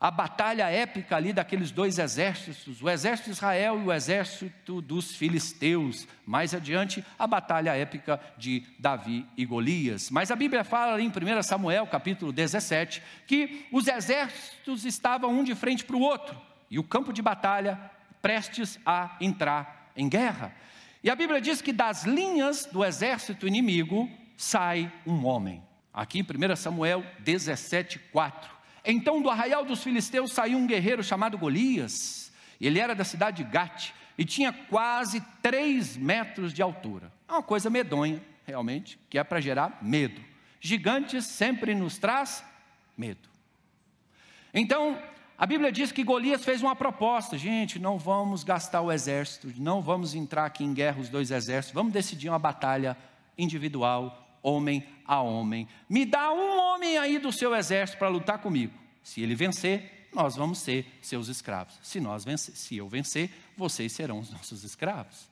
a 0.00 0.10
batalha 0.10 0.70
épica 0.70 1.14
ali 1.14 1.30
daqueles 1.30 1.70
dois 1.70 1.98
exércitos, 1.98 2.80
o 2.82 2.88
exército 2.88 3.28
de 3.28 3.36
Israel 3.36 3.78
e 3.78 3.84
o 3.84 3.92
exército 3.92 4.80
dos 4.80 5.14
filisteus. 5.14 6.08
Mais 6.24 6.54
adiante, 6.54 7.04
a 7.18 7.26
batalha 7.26 7.76
épica 7.76 8.18
de 8.38 8.64
Davi 8.78 9.26
e 9.36 9.44
Golias. 9.44 10.10
Mas 10.10 10.30
a 10.30 10.36
Bíblia 10.36 10.64
fala 10.64 10.94
ali 10.94 11.04
em 11.04 11.10
1 11.10 11.42
Samuel, 11.42 11.86
capítulo 11.86 12.32
17, 12.32 13.02
que 13.26 13.66
os 13.70 13.86
exércitos 13.88 14.86
estavam 14.86 15.38
um 15.38 15.44
de 15.44 15.54
frente 15.54 15.84
para 15.84 15.96
o 15.96 16.00
outro 16.00 16.40
e 16.70 16.78
o 16.78 16.84
campo 16.84 17.12
de 17.12 17.20
batalha 17.20 17.78
prestes 18.22 18.80
a 18.86 19.16
entrar 19.20 19.92
em 19.94 20.08
guerra. 20.08 20.54
E 21.04 21.10
a 21.10 21.14
Bíblia 21.14 21.42
diz 21.42 21.60
que 21.60 21.74
das 21.74 22.04
linhas 22.04 22.64
do 22.64 22.82
exército 22.82 23.46
inimigo 23.46 24.08
sai 24.34 24.90
um 25.06 25.26
homem. 25.26 25.62
Aqui 25.92 26.20
em 26.20 26.22
1 26.22 26.56
Samuel 26.56 27.04
17, 27.18 27.98
4. 28.12 28.59
Então 28.84 29.20
do 29.20 29.30
arraial 29.30 29.64
dos 29.64 29.82
filisteus 29.82 30.32
saiu 30.32 30.58
um 30.58 30.66
guerreiro 30.66 31.02
chamado 31.02 31.38
Golias. 31.38 32.32
Ele 32.60 32.78
era 32.78 32.94
da 32.94 33.04
cidade 33.04 33.42
de 33.42 33.50
Gate 33.50 33.90
e 34.18 34.24
tinha 34.24 34.52
quase 34.52 35.20
três 35.42 35.96
metros 35.96 36.52
de 36.52 36.62
altura. 36.62 37.12
É 37.28 37.32
uma 37.32 37.42
coisa 37.42 37.70
medonha, 37.70 38.22
realmente, 38.46 38.98
que 39.08 39.18
é 39.18 39.24
para 39.24 39.40
gerar 39.40 39.78
medo. 39.80 40.20
Gigantes 40.60 41.24
sempre 41.24 41.74
nos 41.74 41.96
traz 41.96 42.44
medo. 42.96 43.28
Então, 44.52 45.00
a 45.38 45.46
Bíblia 45.46 45.72
diz 45.72 45.90
que 45.90 46.04
Golias 46.04 46.44
fez 46.44 46.60
uma 46.60 46.76
proposta: 46.76 47.38
gente, 47.38 47.78
não 47.78 47.98
vamos 47.98 48.44
gastar 48.44 48.82
o 48.82 48.92
exército, 48.92 49.50
não 49.56 49.80
vamos 49.80 50.14
entrar 50.14 50.44
aqui 50.44 50.64
em 50.64 50.74
guerra 50.74 51.00
os 51.00 51.08
dois 51.08 51.30
exércitos, 51.30 51.74
vamos 51.74 51.94
decidir 51.94 52.28
uma 52.28 52.38
batalha 52.38 52.94
individual, 53.38 54.29
homem 54.42 54.86
a 55.06 55.20
homem. 55.20 55.68
Me 55.88 56.04
dá 56.04 56.32
um 56.32 56.58
homem 56.58 56.96
aí 56.98 57.18
do 57.18 57.32
seu 57.32 57.54
exército 57.54 57.98
para 57.98 58.08
lutar 58.08 58.38
comigo. 58.38 58.72
Se 59.02 59.20
ele 59.20 59.34
vencer, 59.34 60.08
nós 60.12 60.36
vamos 60.36 60.58
ser 60.58 60.86
seus 61.00 61.28
escravos. 61.28 61.78
Se 61.82 62.00
nós 62.00 62.24
vencer, 62.24 62.54
se 62.56 62.76
eu 62.76 62.88
vencer, 62.88 63.30
vocês 63.56 63.92
serão 63.92 64.18
os 64.18 64.30
nossos 64.30 64.64
escravos. 64.64 65.28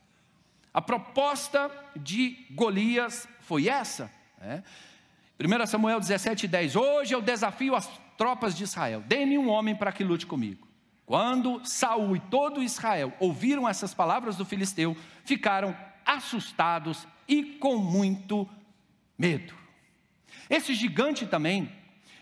A 0.73 0.81
proposta 0.81 1.71
de 1.97 2.47
Golias 2.51 3.29
foi 3.41 3.69
essa. 3.69 4.11
Né? 4.41 4.63
1 5.41 5.67
Samuel 5.67 6.01
17, 6.01 6.47
10. 6.47 6.77
Hoje 6.77 7.15
eu 7.15 7.23
desafio 7.23 7.75
as 7.75 7.89
tropas 8.17 8.57
de 8.57 8.65
Israel. 8.65 9.03
Dê-me 9.07 9.39
um 9.39 9.49
homem 9.49 9.75
para 9.75 9.93
que 9.93 10.05
lute 10.05 10.27
comigo. 10.27 10.67
Quando 11.07 11.65
Saul 11.65 12.17
e 12.17 12.21
todo 12.21 12.63
Israel 12.63 13.13
ouviram 13.19 13.67
essas 13.69 13.95
palavras 13.95 14.37
do 14.37 14.45
filisteu, 14.45 14.97
ficaram 15.25 15.75
assustados 16.05 17.07
e 17.27 17.43
com 17.43 17.79
muito 17.79 18.49
medo. 19.19 19.55
Esse 20.49 20.73
gigante 20.75 21.27
também, 21.27 21.71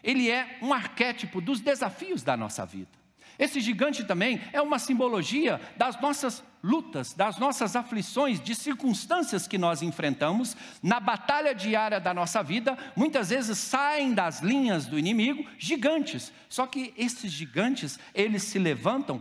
ele 0.03 0.31
é 0.31 0.59
um 0.63 0.73
arquétipo 0.73 1.41
dos 1.41 1.61
desafios 1.61 2.23
da 2.23 2.37
nossa 2.37 2.65
vida. 2.65 2.97
Esse 3.39 3.61
gigante 3.61 4.03
também 4.05 4.41
é 4.53 4.63
uma 4.63 4.79
simbologia 4.79 5.61
das 5.77 6.01
nossas 6.01 6.43
lutas, 6.63 7.13
das 7.13 7.39
nossas 7.39 7.77
aflições, 7.77 8.41
de 8.41 8.55
circunstâncias 8.55 9.47
que 9.47 9.59
nós 9.59 9.83
enfrentamos 9.83 10.57
na 10.83 10.99
batalha 10.99 11.55
diária 11.55 12.01
da 12.01 12.15
nossa 12.15 12.43
vida. 12.43 12.79
Muitas 12.97 13.29
vezes 13.29 13.59
saem 13.59 14.15
das 14.15 14.41
linhas 14.41 14.87
do 14.87 14.99
inimigo 14.99 15.47
gigantes. 15.59 16.33
Só 16.49 16.67
que 16.67 16.95
esses 16.97 17.31
gigantes, 17.31 17.99
eles 18.15 18.43
se 18.43 18.59
levantam 18.59 19.21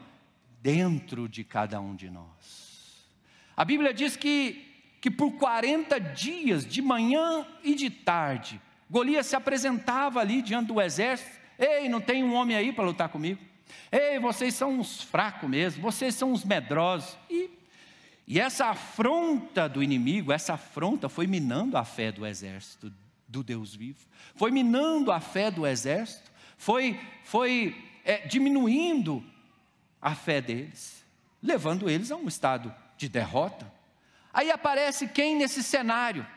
dentro 0.62 1.28
de 1.28 1.44
cada 1.44 1.80
um 1.82 1.94
de 1.94 2.10
nós. 2.10 3.06
A 3.56 3.66
Bíblia 3.66 3.94
diz 3.94 4.16
que, 4.16 4.75
que 5.06 5.12
por 5.12 5.34
40 5.34 6.00
dias, 6.00 6.66
de 6.66 6.82
manhã 6.82 7.46
e 7.64 7.76
de 7.76 7.92
tarde, 7.92 8.60
Golias 8.90 9.28
se 9.28 9.36
apresentava 9.36 10.20
ali 10.20 10.42
diante 10.42 10.70
do 10.70 10.82
exército. 10.82 11.30
Ei, 11.60 11.88
não 11.88 12.02
tem 12.02 12.24
um 12.24 12.34
homem 12.34 12.58
aí 12.58 12.74
para 12.74 12.86
lutar 12.86 13.10
comigo? 13.10 13.40
Ei, 13.92 14.18
vocês 14.18 14.56
são 14.56 14.80
uns 14.80 15.04
fracos 15.04 15.48
mesmo, 15.48 15.80
vocês 15.80 16.16
são 16.16 16.32
uns 16.32 16.44
medrosos. 16.44 17.16
E, 17.30 17.52
e 18.28 18.40
essa 18.40 18.66
afronta 18.66 19.70
do 19.70 19.84
inimigo, 19.84 20.32
essa 20.32 20.56
afronta 20.56 21.08
foi 21.08 21.28
minando 21.28 21.78
a 21.78 21.86
fé 21.86 22.12
do 22.12 22.26
exército 22.26 22.92
do 23.28 23.44
Deus 23.44 23.76
vivo, 23.76 24.08
foi 24.34 24.50
minando 24.50 25.12
a 25.12 25.20
fé 25.20 25.52
do 25.52 25.68
exército, 25.68 26.32
foi, 26.58 27.00
foi 27.24 27.76
é, 28.04 28.26
diminuindo 28.26 29.24
a 30.02 30.16
fé 30.16 30.42
deles, 30.42 31.06
levando 31.44 31.88
eles 31.88 32.10
a 32.10 32.16
um 32.16 32.28
estado 32.28 32.74
de 32.98 33.08
derrota. 33.08 33.75
Aí 34.36 34.52
aparece 34.52 35.08
quem 35.08 35.38
nesse 35.38 35.64
cenário? 35.64 36.28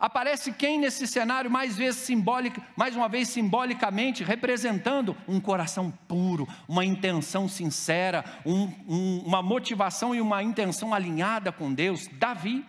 Aparece 0.00 0.50
quem 0.50 0.78
nesse 0.78 1.06
cenário, 1.06 1.50
mais, 1.50 1.76
vezes 1.76 2.00
simbólica, 2.00 2.62
mais 2.74 2.96
uma 2.96 3.06
vez 3.06 3.28
simbolicamente, 3.28 4.24
representando 4.24 5.14
um 5.26 5.38
coração 5.38 5.90
puro, 6.08 6.48
uma 6.66 6.86
intenção 6.86 7.46
sincera, 7.46 8.24
um, 8.46 8.72
um, 8.88 9.22
uma 9.26 9.42
motivação 9.42 10.14
e 10.14 10.22
uma 10.22 10.42
intenção 10.42 10.94
alinhada 10.94 11.52
com 11.52 11.74
Deus? 11.74 12.08
Davi. 12.12 12.64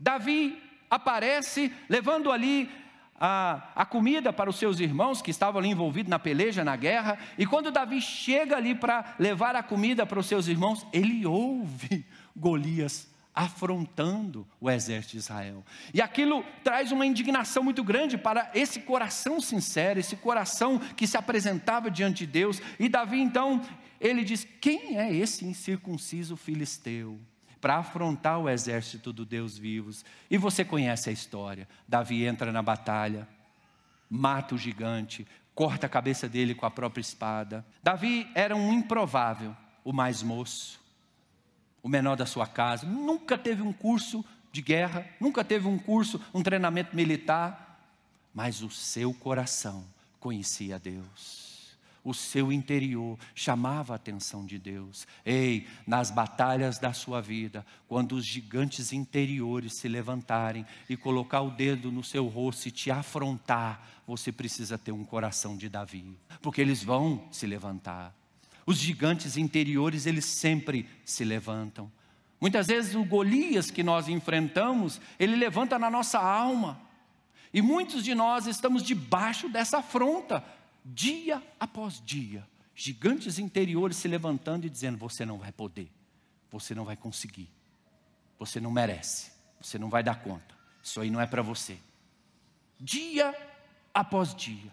Davi 0.00 0.60
aparece 0.90 1.72
levando 1.88 2.32
ali 2.32 2.68
a, 3.20 3.68
a, 3.76 3.86
comida 3.86 4.32
para 4.32 4.50
os 4.50 4.56
seus 4.56 4.80
irmãos 4.80 5.22
que 5.22 5.30
estavam 5.30 5.60
ali 5.60 5.68
envolvidos 5.68 6.10
na 6.10 6.18
peleja, 6.18 6.64
na 6.64 6.74
guerra, 6.74 7.18
e 7.38 7.46
quando 7.46 7.70
Davi 7.70 8.00
chega 8.00 8.56
ali 8.56 8.74
para 8.74 9.14
levar 9.16 9.54
a 9.54 9.62
comida 9.62 10.04
para 10.04 10.18
os 10.18 10.26
seus 10.26 10.48
irmãos, 10.48 10.84
ele 10.92 11.24
ouve 11.24 12.04
Golias 12.34 13.09
afrontando 13.34 14.46
o 14.60 14.70
exército 14.70 15.12
de 15.12 15.18
Israel. 15.18 15.64
E 15.94 16.02
aquilo 16.02 16.44
traz 16.64 16.90
uma 16.90 17.06
indignação 17.06 17.62
muito 17.62 17.82
grande 17.84 18.18
para 18.18 18.50
esse 18.54 18.80
coração 18.80 19.40
sincero, 19.40 20.00
esse 20.00 20.16
coração 20.16 20.78
que 20.78 21.06
se 21.06 21.16
apresentava 21.16 21.90
diante 21.90 22.26
de 22.26 22.32
Deus. 22.32 22.60
E 22.78 22.88
Davi 22.88 23.20
então, 23.20 23.62
ele 24.00 24.24
diz: 24.24 24.46
"Quem 24.60 24.98
é 24.98 25.14
esse 25.14 25.44
incircunciso 25.44 26.36
filisteu?" 26.36 27.18
Para 27.60 27.76
afrontar 27.76 28.38
o 28.38 28.48
exército 28.48 29.12
do 29.12 29.24
Deus 29.24 29.56
vivos. 29.56 30.04
E 30.30 30.38
você 30.38 30.64
conhece 30.64 31.10
a 31.10 31.12
história. 31.12 31.68
Davi 31.86 32.24
entra 32.24 32.50
na 32.50 32.62
batalha, 32.62 33.28
mata 34.08 34.54
o 34.54 34.58
gigante, 34.58 35.26
corta 35.54 35.86
a 35.86 35.90
cabeça 35.90 36.26
dele 36.26 36.54
com 36.54 36.64
a 36.64 36.70
própria 36.70 37.02
espada. 37.02 37.64
Davi 37.82 38.26
era 38.34 38.56
um 38.56 38.72
improvável, 38.72 39.54
o 39.84 39.92
mais 39.92 40.22
moço 40.22 40.80
o 41.82 41.88
menor 41.88 42.16
da 42.16 42.26
sua 42.26 42.46
casa, 42.46 42.86
nunca 42.86 43.38
teve 43.38 43.62
um 43.62 43.72
curso 43.72 44.24
de 44.52 44.60
guerra, 44.60 45.06
nunca 45.20 45.44
teve 45.44 45.66
um 45.66 45.78
curso, 45.78 46.20
um 46.34 46.42
treinamento 46.42 46.94
militar, 46.94 47.80
mas 48.34 48.62
o 48.62 48.70
seu 48.70 49.12
coração 49.14 49.84
conhecia 50.18 50.78
Deus. 50.78 51.50
O 52.02 52.14
seu 52.14 52.50
interior 52.50 53.18
chamava 53.34 53.92
a 53.92 53.96
atenção 53.96 54.46
de 54.46 54.58
Deus. 54.58 55.06
Ei, 55.24 55.68
nas 55.86 56.10
batalhas 56.10 56.78
da 56.78 56.94
sua 56.94 57.20
vida, 57.20 57.64
quando 57.86 58.12
os 58.12 58.24
gigantes 58.24 58.92
interiores 58.92 59.74
se 59.74 59.86
levantarem 59.86 60.64
e 60.88 60.96
colocar 60.96 61.42
o 61.42 61.50
dedo 61.50 61.92
no 61.92 62.02
seu 62.02 62.26
rosto 62.26 62.68
e 62.68 62.70
te 62.70 62.90
afrontar, 62.90 63.86
você 64.06 64.32
precisa 64.32 64.78
ter 64.78 64.92
um 64.92 65.04
coração 65.04 65.56
de 65.56 65.68
Davi, 65.68 66.16
porque 66.40 66.60
eles 66.60 66.82
vão 66.82 67.28
se 67.30 67.46
levantar. 67.46 68.14
Os 68.70 68.78
gigantes 68.78 69.36
interiores, 69.36 70.06
eles 70.06 70.24
sempre 70.24 70.88
se 71.04 71.24
levantam. 71.24 71.90
Muitas 72.40 72.68
vezes 72.68 72.94
o 72.94 73.04
Golias 73.04 73.68
que 73.68 73.82
nós 73.82 74.08
enfrentamos, 74.08 75.00
ele 75.18 75.34
levanta 75.34 75.76
na 75.76 75.90
nossa 75.90 76.20
alma. 76.20 76.80
E 77.52 77.60
muitos 77.60 78.04
de 78.04 78.14
nós 78.14 78.46
estamos 78.46 78.84
debaixo 78.84 79.48
dessa 79.48 79.78
afronta, 79.78 80.44
dia 80.84 81.42
após 81.58 82.00
dia. 82.00 82.46
Gigantes 82.72 83.40
interiores 83.40 83.96
se 83.96 84.06
levantando 84.06 84.68
e 84.68 84.70
dizendo: 84.70 84.98
Você 84.98 85.26
não 85.26 85.36
vai 85.36 85.50
poder, 85.50 85.90
você 86.48 86.72
não 86.72 86.84
vai 86.84 86.96
conseguir, 86.96 87.50
você 88.38 88.60
não 88.60 88.70
merece, 88.70 89.32
você 89.60 89.80
não 89.80 89.90
vai 89.90 90.04
dar 90.04 90.22
conta, 90.22 90.54
isso 90.80 91.00
aí 91.00 91.10
não 91.10 91.20
é 91.20 91.26
para 91.26 91.42
você. 91.42 91.76
Dia 92.78 93.34
após 93.92 94.32
dia, 94.32 94.72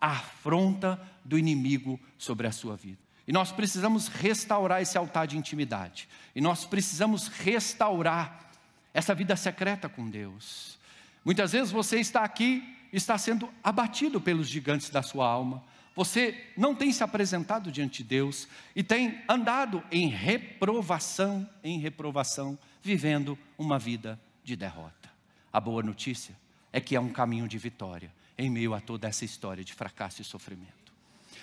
a 0.00 0.10
afronta 0.10 1.00
do 1.24 1.38
inimigo 1.38 2.00
sobre 2.18 2.48
a 2.48 2.50
sua 2.50 2.74
vida. 2.74 3.05
E 3.26 3.32
nós 3.32 3.50
precisamos 3.50 4.08
restaurar 4.08 4.80
esse 4.80 4.96
altar 4.96 5.26
de 5.26 5.36
intimidade. 5.36 6.08
E 6.34 6.40
nós 6.40 6.64
precisamos 6.64 7.28
restaurar 7.28 8.50
essa 8.94 9.14
vida 9.14 9.34
secreta 9.36 9.88
com 9.88 10.08
Deus. 10.08 10.78
Muitas 11.24 11.52
vezes 11.52 11.72
você 11.72 11.98
está 11.98 12.22
aqui, 12.22 12.62
está 12.92 13.18
sendo 13.18 13.48
abatido 13.62 14.20
pelos 14.20 14.48
gigantes 14.48 14.90
da 14.90 15.02
sua 15.02 15.26
alma. 15.26 15.62
Você 15.96 16.50
não 16.56 16.74
tem 16.74 16.92
se 16.92 17.02
apresentado 17.02 17.72
diante 17.72 18.02
de 18.02 18.08
Deus 18.10 18.46
e 18.76 18.82
tem 18.82 19.20
andado 19.28 19.82
em 19.90 20.08
reprovação, 20.08 21.48
em 21.64 21.80
reprovação, 21.80 22.56
vivendo 22.82 23.36
uma 23.58 23.78
vida 23.78 24.20
de 24.44 24.54
derrota. 24.54 25.10
A 25.52 25.58
boa 25.58 25.82
notícia 25.82 26.36
é 26.72 26.80
que 26.80 26.94
há 26.94 27.00
um 27.00 27.08
caminho 27.08 27.48
de 27.48 27.58
vitória 27.58 28.12
em 28.38 28.50
meio 28.50 28.74
a 28.74 28.80
toda 28.80 29.08
essa 29.08 29.24
história 29.24 29.64
de 29.64 29.72
fracasso 29.72 30.22
e 30.22 30.24
sofrimento. 30.24 30.85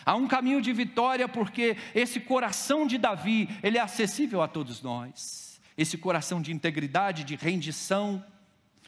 Há 0.06 0.16
um 0.16 0.28
caminho 0.28 0.62
de 0.62 0.74
vitória 0.74 1.28
porque 1.28 1.78
esse 1.94 2.20
coração 2.20 2.86
de 2.86 2.98
Davi, 2.98 3.50
ele 3.62 3.78
é 3.78 3.82
acessível 3.82 4.42
a 4.42 4.48
todos 4.48 4.82
nós. 4.82 5.60
Esse 5.78 5.98
coração 5.98 6.42
de 6.42 6.52
integridade, 6.52 7.24
de 7.24 7.36
rendição, 7.36 8.24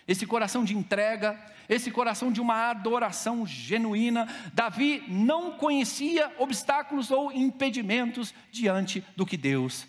esse 0.08 0.25
coração 0.25 0.63
de 0.63 0.75
entrega, 0.75 1.39
esse 1.67 1.89
coração 1.89 2.32
de 2.32 2.39
uma 2.39 2.69
adoração 2.69 3.45
genuína. 3.45 4.28
Davi 4.54 5.04
não 5.08 5.51
conhecia 5.54 6.32
obstáculos 6.38 7.10
ou 7.12 7.32
impedimentos 7.32 8.34
diante 8.51 9.04
do 9.15 9.25
que 9.25 9.38
Deus 9.38 9.88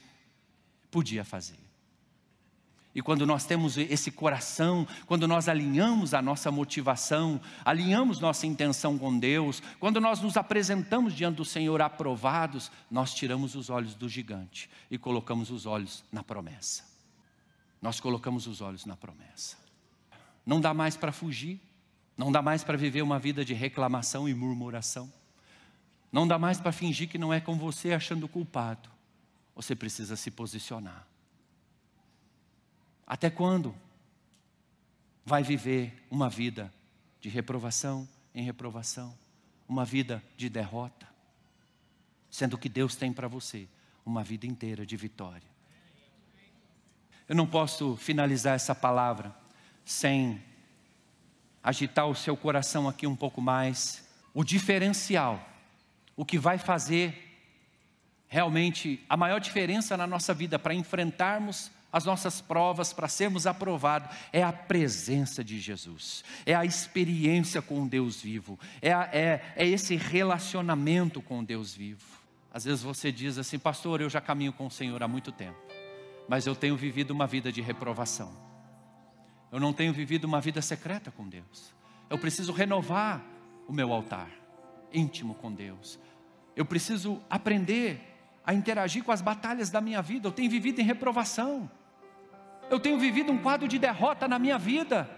podia 0.90 1.24
fazer. 1.24 1.65
E 2.96 3.02
quando 3.02 3.26
nós 3.26 3.44
temos 3.44 3.76
esse 3.76 4.10
coração, 4.10 4.88
quando 5.04 5.28
nós 5.28 5.50
alinhamos 5.50 6.14
a 6.14 6.22
nossa 6.22 6.50
motivação, 6.50 7.38
alinhamos 7.62 8.20
nossa 8.20 8.46
intenção 8.46 8.96
com 8.96 9.18
Deus, 9.18 9.62
quando 9.78 10.00
nós 10.00 10.22
nos 10.22 10.34
apresentamos 10.38 11.12
diante 11.12 11.36
do 11.36 11.44
Senhor 11.44 11.82
aprovados, 11.82 12.72
nós 12.90 13.12
tiramos 13.12 13.54
os 13.54 13.68
olhos 13.68 13.94
do 13.94 14.08
gigante 14.08 14.70
e 14.90 14.96
colocamos 14.96 15.50
os 15.50 15.66
olhos 15.66 16.02
na 16.10 16.24
promessa. 16.24 16.84
Nós 17.82 18.00
colocamos 18.00 18.46
os 18.46 18.62
olhos 18.62 18.86
na 18.86 18.96
promessa. 18.96 19.58
Não 20.46 20.58
dá 20.58 20.72
mais 20.72 20.96
para 20.96 21.12
fugir, 21.12 21.60
não 22.16 22.32
dá 22.32 22.40
mais 22.40 22.64
para 22.64 22.78
viver 22.78 23.02
uma 23.02 23.18
vida 23.18 23.44
de 23.44 23.52
reclamação 23.52 24.26
e 24.26 24.32
murmuração. 24.32 25.12
Não 26.10 26.26
dá 26.26 26.38
mais 26.38 26.62
para 26.62 26.72
fingir 26.72 27.10
que 27.10 27.18
não 27.18 27.30
é 27.30 27.42
com 27.42 27.58
você 27.58 27.92
achando 27.92 28.26
culpado. 28.26 28.88
Você 29.54 29.76
precisa 29.76 30.16
se 30.16 30.30
posicionar. 30.30 31.06
Até 33.06 33.30
quando 33.30 33.74
vai 35.24 35.42
viver 35.42 36.06
uma 36.10 36.28
vida 36.28 36.72
de 37.20 37.28
reprovação 37.28 38.08
em 38.34 38.42
reprovação, 38.42 39.16
uma 39.68 39.84
vida 39.84 40.22
de 40.36 40.48
derrota, 40.48 41.06
sendo 42.30 42.58
que 42.58 42.68
Deus 42.68 42.96
tem 42.96 43.12
para 43.12 43.28
você 43.28 43.68
uma 44.04 44.24
vida 44.24 44.46
inteira 44.46 44.84
de 44.84 44.96
vitória? 44.96 45.56
Eu 47.28 47.34
não 47.34 47.46
posso 47.46 47.96
finalizar 47.96 48.54
essa 48.54 48.74
palavra 48.74 49.34
sem 49.84 50.42
agitar 51.62 52.06
o 52.06 52.14
seu 52.14 52.36
coração 52.36 52.88
aqui 52.88 53.06
um 53.06 53.16
pouco 53.16 53.40
mais. 53.40 54.06
O 54.32 54.44
diferencial, 54.44 55.44
o 56.16 56.24
que 56.24 56.38
vai 56.38 56.58
fazer 56.58 57.22
realmente 58.28 59.04
a 59.08 59.16
maior 59.16 59.40
diferença 59.40 59.96
na 59.96 60.06
nossa 60.06 60.32
vida 60.34 60.58
para 60.58 60.74
enfrentarmos 60.74 61.70
as 61.96 62.04
nossas 62.04 62.42
provas 62.42 62.92
para 62.92 63.08
sermos 63.08 63.46
aprovados 63.46 64.14
é 64.30 64.42
a 64.42 64.52
presença 64.52 65.42
de 65.42 65.58
Jesus, 65.58 66.22
é 66.44 66.54
a 66.54 66.62
experiência 66.62 67.62
com 67.62 67.88
Deus 67.88 68.20
vivo, 68.20 68.60
é, 68.82 68.90
é, 68.90 69.42
é 69.56 69.66
esse 69.66 69.96
relacionamento 69.96 71.22
com 71.22 71.42
Deus 71.42 71.74
vivo. 71.74 72.04
Às 72.52 72.66
vezes 72.66 72.82
você 72.82 73.10
diz 73.10 73.38
assim, 73.38 73.58
pastor, 73.58 74.02
eu 74.02 74.10
já 74.10 74.20
caminho 74.20 74.52
com 74.52 74.66
o 74.66 74.70
Senhor 74.70 75.02
há 75.02 75.08
muito 75.08 75.32
tempo, 75.32 75.56
mas 76.28 76.46
eu 76.46 76.54
tenho 76.54 76.76
vivido 76.76 77.12
uma 77.12 77.26
vida 77.26 77.50
de 77.50 77.62
reprovação, 77.62 78.30
eu 79.50 79.58
não 79.58 79.72
tenho 79.72 79.94
vivido 79.94 80.26
uma 80.26 80.40
vida 80.42 80.60
secreta 80.60 81.10
com 81.10 81.26
Deus, 81.26 81.74
eu 82.10 82.18
preciso 82.18 82.52
renovar 82.52 83.24
o 83.66 83.72
meu 83.72 83.90
altar, 83.90 84.28
íntimo 84.92 85.34
com 85.34 85.50
Deus. 85.50 85.98
Eu 86.54 86.66
preciso 86.66 87.22
aprender 87.28 88.00
a 88.46 88.54
interagir 88.54 89.02
com 89.02 89.10
as 89.10 89.20
batalhas 89.20 89.70
da 89.70 89.80
minha 89.80 90.00
vida. 90.00 90.28
Eu 90.28 90.32
tenho 90.32 90.48
vivido 90.48 90.78
em 90.80 90.84
reprovação. 90.84 91.68
Eu 92.68 92.80
tenho 92.80 92.98
vivido 92.98 93.30
um 93.32 93.38
quadro 93.38 93.68
de 93.68 93.78
derrota 93.78 94.26
na 94.26 94.38
minha 94.38 94.58
vida. 94.58 95.08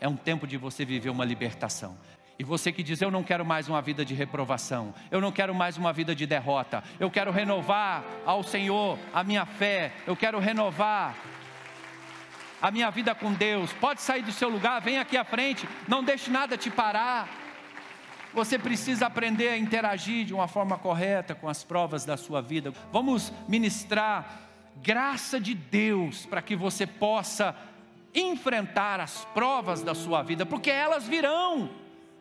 É 0.00 0.08
um 0.08 0.16
tempo 0.16 0.46
de 0.46 0.56
você 0.56 0.84
viver 0.84 1.10
uma 1.10 1.24
libertação. 1.24 1.96
E 2.38 2.44
você 2.44 2.70
que 2.70 2.82
diz: 2.82 3.00
Eu 3.00 3.10
não 3.10 3.22
quero 3.22 3.44
mais 3.44 3.68
uma 3.68 3.80
vida 3.80 4.04
de 4.04 4.14
reprovação, 4.14 4.94
eu 5.10 5.20
não 5.20 5.32
quero 5.32 5.54
mais 5.54 5.76
uma 5.76 5.92
vida 5.92 6.14
de 6.14 6.26
derrota, 6.26 6.82
eu 7.00 7.10
quero 7.10 7.30
renovar 7.30 8.04
ao 8.26 8.42
Senhor 8.42 8.98
a 9.14 9.24
minha 9.24 9.46
fé, 9.46 9.92
eu 10.06 10.14
quero 10.14 10.38
renovar 10.38 11.14
a 12.60 12.70
minha 12.70 12.90
vida 12.90 13.14
com 13.14 13.32
Deus. 13.32 13.72
Pode 13.72 14.02
sair 14.02 14.22
do 14.22 14.32
seu 14.32 14.48
lugar, 14.48 14.80
vem 14.82 14.98
aqui 14.98 15.16
à 15.16 15.24
frente, 15.24 15.66
não 15.88 16.04
deixe 16.04 16.30
nada 16.30 16.56
te 16.58 16.70
parar. 16.70 17.28
Você 18.34 18.58
precisa 18.58 19.06
aprender 19.06 19.48
a 19.48 19.56
interagir 19.56 20.26
de 20.26 20.34
uma 20.34 20.46
forma 20.46 20.76
correta 20.76 21.34
com 21.34 21.48
as 21.48 21.64
provas 21.64 22.04
da 22.04 22.18
sua 22.18 22.42
vida. 22.42 22.70
Vamos 22.92 23.32
ministrar 23.48 24.45
graça 24.82 25.40
de 25.40 25.54
Deus 25.54 26.26
para 26.26 26.42
que 26.42 26.56
você 26.56 26.86
possa 26.86 27.56
enfrentar 28.14 29.00
as 29.00 29.24
provas 29.26 29.82
da 29.82 29.94
sua 29.94 30.22
vida, 30.22 30.46
porque 30.46 30.70
elas 30.70 31.06
virão. 31.06 31.70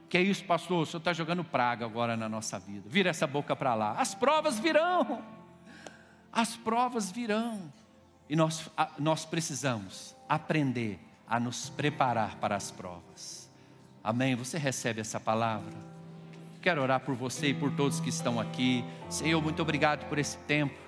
Que 0.10 0.18
é 0.18 0.22
isso, 0.22 0.44
pastor? 0.44 0.84
O 0.84 0.86
senhor 0.86 1.00
está 1.00 1.14
jogando 1.14 1.44
praga 1.44 1.86
agora 1.86 2.16
na 2.16 2.30
nossa 2.30 2.60
vida. 2.60 2.88
Vira 2.88 3.10
essa 3.10 3.26
boca 3.26 3.56
para 3.56 3.74
lá. 3.74 3.94
As 3.94 4.14
provas 4.14 4.60
virão. 4.60 5.24
As 6.32 6.56
provas 6.56 7.12
virão. 7.12 7.72
E 8.30 8.36
nós, 8.36 8.70
nós 9.00 9.26
precisamos 9.26 10.16
aprender 10.28 11.00
a 11.28 11.40
nos 11.40 11.70
preparar 11.70 12.36
para 12.38 12.56
as 12.56 12.72
provas. 12.72 13.50
Amém? 14.04 14.36
Você 14.36 14.58
recebe 14.58 15.02
essa 15.02 15.20
palavra? 15.20 15.74
Quero 16.62 16.82
orar 16.82 17.00
por 17.00 17.16
você 17.16 17.50
e 17.50 17.54
por 17.54 17.72
todos 17.72 18.00
que 18.00 18.10
estão 18.10 18.40
aqui. 18.40 18.84
Senhor, 19.10 19.42
muito 19.42 19.62
obrigado 19.62 20.08
por 20.08 20.18
esse 20.18 20.38
tempo. 20.40 20.85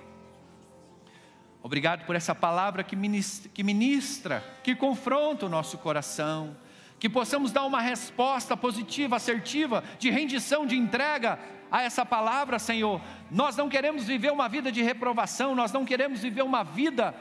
Obrigado 1.62 2.04
por 2.06 2.14
essa 2.14 2.34
palavra 2.34 2.84
que 2.84 2.94
ministra, 2.94 3.50
que, 3.52 3.64
ministra, 3.64 4.44
que 4.62 4.74
confronta 4.74 5.46
o 5.46 5.48
nosso 5.48 5.78
coração. 5.78 6.56
Que 6.98 7.08
possamos 7.08 7.52
dar 7.52 7.64
uma 7.64 7.80
resposta 7.80 8.56
positiva, 8.56 9.16
assertiva, 9.16 9.84
de 9.98 10.10
rendição, 10.10 10.66
de 10.66 10.76
entrega 10.76 11.38
a 11.70 11.82
essa 11.82 12.04
palavra, 12.04 12.58
Senhor. 12.58 13.00
Nós 13.30 13.56
não 13.56 13.68
queremos 13.68 14.04
viver 14.04 14.32
uma 14.32 14.48
vida 14.48 14.72
de 14.72 14.82
reprovação, 14.82 15.54
nós 15.54 15.70
não 15.70 15.84
queremos 15.84 16.20
viver 16.20 16.42
uma 16.42 16.64
vida 16.64 17.14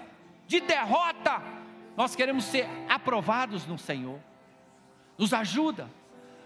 de 0.47 0.60
derrota. 0.60 1.41
Nós 1.95 2.15
queremos 2.15 2.45
ser 2.45 2.67
aprovados 2.88 3.65
no 3.67 3.78
Senhor. 3.78 4.19
Nos 5.17 5.34
ajuda 5.34 5.89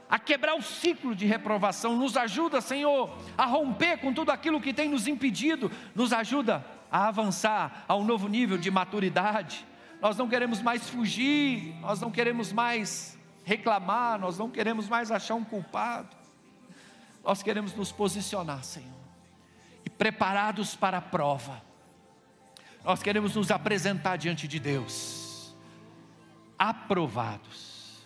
a 0.10 0.20
quebrar 0.20 0.56
o 0.56 0.62
ciclo 0.62 1.16
de 1.16 1.26
reprovação. 1.26 1.96
Nos 1.96 2.18
ajuda, 2.18 2.60
Senhor, 2.60 3.18
a 3.38 3.46
romper 3.46 3.98
com 3.98 4.14
tudo 4.14 4.32
aquilo 4.32 4.60
que 4.60 4.74
tem 4.74 4.90
nos 4.90 5.08
impedido. 5.08 5.72
Nos 5.96 6.12
ajuda 6.12 6.66
a 6.92 7.08
avançar 7.08 7.86
a 7.88 7.96
um 7.96 8.04
novo 8.04 8.28
nível 8.28 8.58
de 8.58 8.70
maturidade. 8.70 9.66
Nós 10.02 10.18
não 10.18 10.28
queremos 10.28 10.62
mais 10.62 10.90
fugir, 10.90 11.76
nós 11.80 12.02
não 12.02 12.12
queremos 12.12 12.52
mais 12.52 13.18
reclamar, 13.46 14.20
nós 14.20 14.38
não 14.38 14.50
queremos 14.50 14.90
mais 14.90 15.10
achar 15.12 15.36
um 15.36 15.44
culpado. 15.44 16.16
Nós 17.24 17.42
queremos 17.42 17.74
nos 17.74 17.92
posicionar, 17.92 18.64
Senhor, 18.64 18.90
e 19.86 19.90
preparados 19.90 20.76
para 20.76 20.98
a 20.98 21.02
prova. 21.02 21.62
Nós 22.84 23.02
queremos 23.04 23.36
nos 23.36 23.52
apresentar 23.52 24.18
diante 24.18 24.48
de 24.48 24.60
Deus, 24.60 25.56
aprovados 26.58 28.02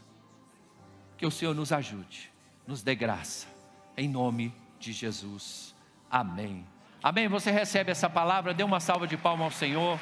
que 1.18 1.26
o 1.26 1.32
Senhor 1.32 1.56
nos 1.56 1.72
ajude, 1.72 2.32
nos 2.68 2.84
dê 2.84 2.94
graça, 2.94 3.48
em 3.96 4.10
nome 4.10 4.54
de 4.78 4.92
Jesus. 4.92 5.74
Amém. 6.12 6.75
Amém. 7.06 7.28
Você 7.28 7.52
recebe 7.52 7.92
essa 7.92 8.10
palavra, 8.10 8.52
dê 8.52 8.64
uma 8.64 8.80
salva 8.80 9.06
de 9.06 9.16
palmas 9.16 9.46
ao 9.46 9.52
Senhor. 9.52 10.00